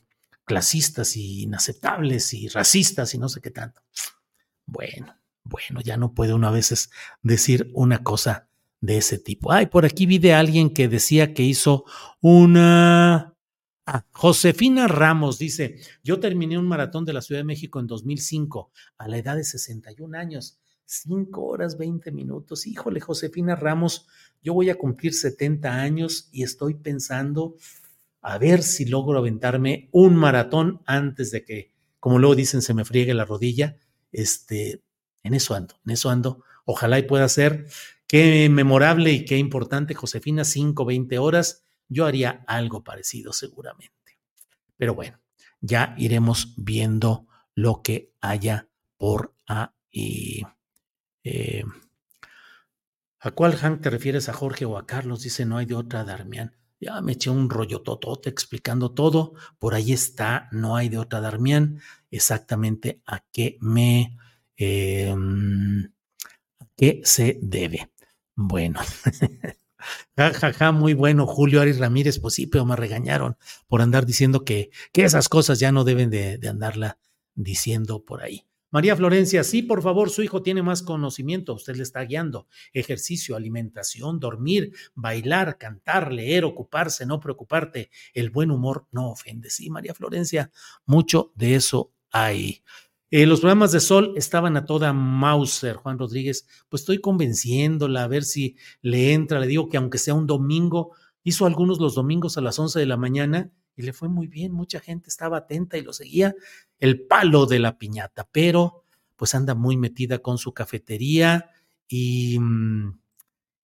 [0.47, 3.83] clasistas y inaceptables y racistas y no sé qué tanto.
[4.65, 6.91] Bueno, bueno, ya no puede uno a veces
[7.23, 8.46] decir una cosa
[8.81, 9.53] de ese tipo.
[9.53, 11.85] Ay, por aquí vi de alguien que decía que hizo
[12.21, 13.35] una...
[13.89, 18.73] Ah, Josefina Ramos dice, yo terminé un maratón de la Ciudad de México en 2005
[18.99, 22.67] a la edad de 61 años, 5 horas 20 minutos.
[22.67, 24.09] Híjole, Josefina Ramos,
[24.43, 27.55] yo voy a cumplir 70 años y estoy pensando
[28.23, 32.85] a ver si logro aventarme un maratón antes de que, como luego dicen, se me
[32.85, 33.77] friegue la rodilla.
[34.11, 34.83] Este,
[35.23, 36.43] en eso ando, en eso ando.
[36.67, 37.67] Ojalá y pueda ser.
[38.07, 41.65] Qué memorable y qué importante, Josefina, 5, 20 horas.
[41.89, 44.19] Yo haría algo parecido seguramente.
[44.77, 45.19] Pero bueno,
[45.61, 50.43] ya iremos viendo lo que haya por ahí.
[51.25, 51.65] Eh,
[53.21, 54.29] ¿A cuál Hank te refieres?
[54.29, 55.23] ¿A Jorge o a Carlos?
[55.23, 56.55] Dice, no hay de otra, Darmian.
[56.79, 59.35] Ya me eché un rollo totote explicando todo.
[59.59, 61.81] Por ahí está, no hay de otra, Darmian.
[62.11, 64.17] Exactamente a qué me...
[64.57, 65.15] Eh,
[66.77, 67.91] ¿A qué se debe?
[68.35, 68.81] Bueno.
[70.17, 73.37] Ja, ja, ja, muy bueno, Julio Ari Ramírez, pues sí, pero me regañaron
[73.69, 76.99] por andar diciendo que, que esas cosas ya no deben de, de andarla
[77.37, 78.47] diciendo por ahí.
[78.71, 82.49] María Florencia, sí, por favor, su hijo tiene más conocimiento, usted le está guiando.
[82.73, 87.91] Ejercicio, alimentación, dormir, bailar, cantar, leer, ocuparse, no preocuparte.
[88.13, 89.51] El buen humor no ofende.
[89.51, 90.51] Sí, María Florencia,
[90.85, 92.65] mucho de eso hay.
[93.19, 96.47] Eh, los programas de Sol estaban a toda Mauser, Juan Rodríguez.
[96.69, 99.41] Pues estoy convenciéndola a ver si le entra.
[99.41, 102.85] Le digo que aunque sea un domingo, hizo algunos los domingos a las 11 de
[102.85, 104.53] la mañana y le fue muy bien.
[104.53, 106.35] Mucha gente estaba atenta y lo seguía.
[106.79, 108.85] El palo de la piñata, pero
[109.17, 111.49] pues anda muy metida con su cafetería
[111.89, 113.01] y, mm,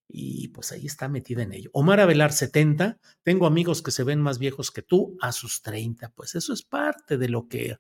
[0.09, 1.69] y pues ahí está metida en ello.
[1.75, 2.99] Omar Avelar, 70.
[3.23, 6.09] Tengo amigos que se ven más viejos que tú a sus 30.
[6.15, 7.77] Pues eso es parte de lo que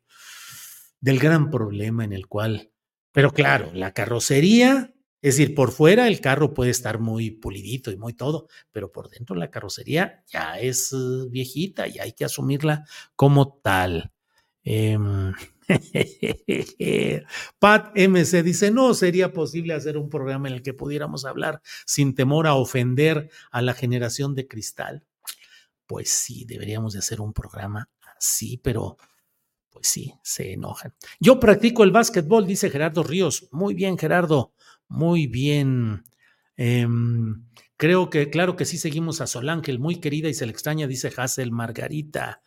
[1.02, 2.70] del gran problema en el cual,
[3.10, 7.96] pero claro, la carrocería, es decir, por fuera el carro puede estar muy pulidito y
[7.96, 12.86] muy todo, pero por dentro la carrocería ya es uh, viejita y hay que asumirla
[13.16, 14.12] como tal.
[14.64, 14.96] Eh,
[17.58, 22.14] Pat MC dice, no sería posible hacer un programa en el que pudiéramos hablar sin
[22.14, 25.04] temor a ofender a la generación de cristal.
[25.86, 28.96] Pues sí, deberíamos de hacer un programa así, pero
[29.72, 30.94] pues sí, se enojan.
[31.18, 33.48] Yo practico el básquetbol, dice Gerardo Ríos.
[33.50, 34.52] Muy bien, Gerardo,
[34.88, 36.04] muy bien.
[36.56, 36.86] Eh,
[37.76, 41.10] creo que, claro que sí seguimos a Solángel, muy querida y se le extraña, dice
[41.16, 42.42] Hazel Margarita.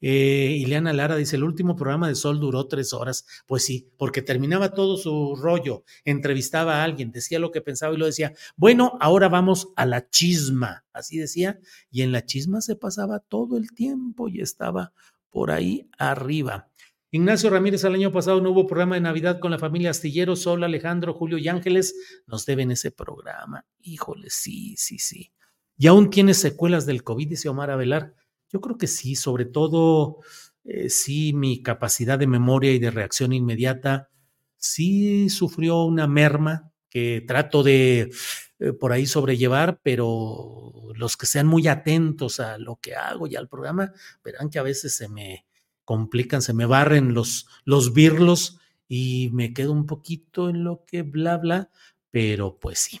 [0.00, 3.26] Eh, Ileana Lara dice, el último programa de Sol duró tres horas.
[3.46, 7.98] Pues sí, porque terminaba todo su rollo, entrevistaba a alguien, decía lo que pensaba y
[7.98, 8.32] lo decía.
[8.56, 11.58] Bueno, ahora vamos a la chisma, así decía,
[11.90, 14.92] y en la chisma se pasaba todo el tiempo y estaba
[15.30, 16.70] por ahí arriba.
[17.10, 20.62] Ignacio Ramírez, el año pasado no hubo programa de Navidad con la familia Astillero, Sol,
[20.62, 21.94] Alejandro, Julio y Ángeles.
[22.26, 23.64] Nos deben ese programa.
[23.80, 25.32] Híjole, sí, sí, sí.
[25.78, 28.14] Y aún tiene secuelas del COVID, dice Omar Avelar.
[28.52, 30.18] Yo creo que sí, sobre todo,
[30.64, 34.10] eh, sí, mi capacidad de memoria y de reacción inmediata
[34.58, 38.10] sí sufrió una merma que trato de
[38.58, 43.36] eh, por ahí sobrellevar, pero los que sean muy atentos a lo que hago y
[43.36, 43.92] al programa,
[44.24, 45.46] verán que a veces se me
[45.84, 51.02] complican, se me barren los, los birlos y me quedo un poquito en lo que
[51.02, 51.70] bla, bla,
[52.10, 53.00] pero pues sí.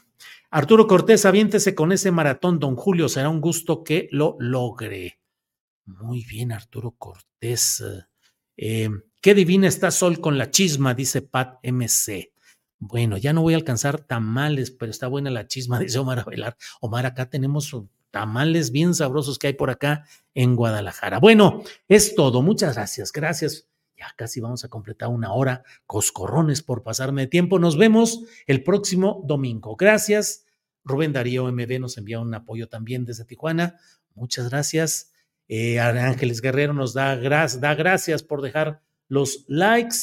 [0.50, 5.18] Arturo Cortés, aviéntese con ese maratón, don Julio, será un gusto que lo logre.
[5.84, 7.84] Muy bien, Arturo Cortés.
[8.56, 8.88] Eh,
[9.20, 12.32] qué divina está Sol con la chisma, dice Pat MC.
[12.78, 16.56] Bueno, ya no voy a alcanzar tamales, pero está buena la chisma, dice Omar Avelar.
[16.80, 17.74] Omar, acá tenemos
[18.10, 20.04] tamales bien sabrosos que hay por acá
[20.34, 21.18] en Guadalajara.
[21.18, 22.42] Bueno, es todo.
[22.42, 23.12] Muchas gracias.
[23.12, 23.68] Gracias.
[23.96, 27.58] Ya casi vamos a completar una hora, coscorrones por pasarme de tiempo.
[27.58, 29.74] Nos vemos el próximo domingo.
[29.74, 30.46] Gracias.
[30.84, 33.76] Rubén Darío MD nos envía un apoyo también desde Tijuana.
[34.14, 35.12] Muchas gracias.
[35.48, 39.96] Eh, Ángeles Guerrero nos da gracias por dejar los likes.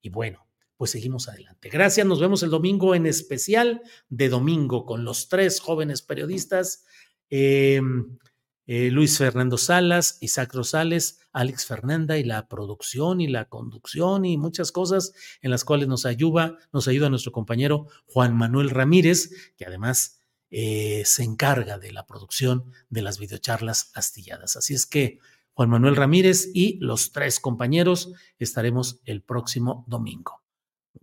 [0.00, 0.46] Y bueno,
[0.82, 1.68] pues seguimos adelante.
[1.68, 6.86] Gracias, nos vemos el domingo en especial de domingo con los tres jóvenes periodistas,
[7.30, 8.18] em,
[8.66, 14.36] eh, Luis Fernando Salas, Isaac Rosales, Alex Fernanda y la producción y la conducción y
[14.36, 19.66] muchas cosas en las cuales nos ayuda, nos ayuda nuestro compañero Juan Manuel Ramírez, que
[19.66, 20.20] además
[20.50, 24.56] eh, se encarga de la producción de las videocharlas astilladas.
[24.56, 25.20] Así es que
[25.52, 30.41] Juan Manuel Ramírez y los tres compañeros estaremos el próximo domingo.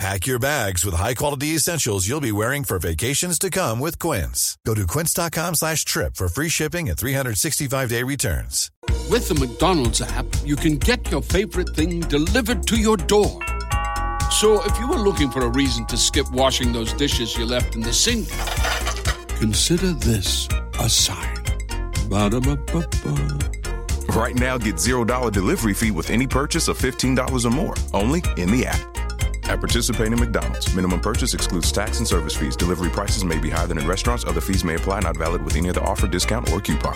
[0.00, 4.58] Pack your bags with high-quality essentials you'll be wearing for vacations to come with Quince.
[4.66, 8.70] Go to quince.com slash trip for free shipping and 365-day returns.
[9.08, 13.38] With the McDonald's app, you can get your favorite thing delivered to your door.
[14.32, 17.76] So if you were looking for a reason to skip washing those dishes you left
[17.76, 18.28] in the sink,
[19.38, 20.48] consider this
[20.80, 21.36] a sign.
[22.08, 23.38] Ba-da-ba-ba-ba.
[24.08, 28.50] Right now, get $0 delivery fee with any purchase of $15 or more, only in
[28.50, 28.93] the app.
[29.48, 32.56] At participating McDonald's, minimum purchase excludes tax and service fees.
[32.56, 34.24] Delivery prices may be higher than in restaurants.
[34.24, 36.94] Other fees may apply, not valid with any other offer, discount, or coupon.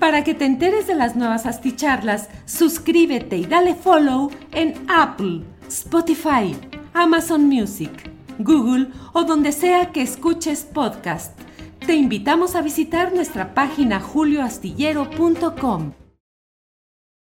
[0.00, 6.56] Para que te enteres de las nuevas asticharlas, suscríbete y dale follow en Apple, Spotify,
[6.94, 7.90] Amazon Music,
[8.38, 11.38] Google o donde sea que escuches podcast.
[11.84, 15.92] Te invitamos a visitar nuestra página julioastillero.com.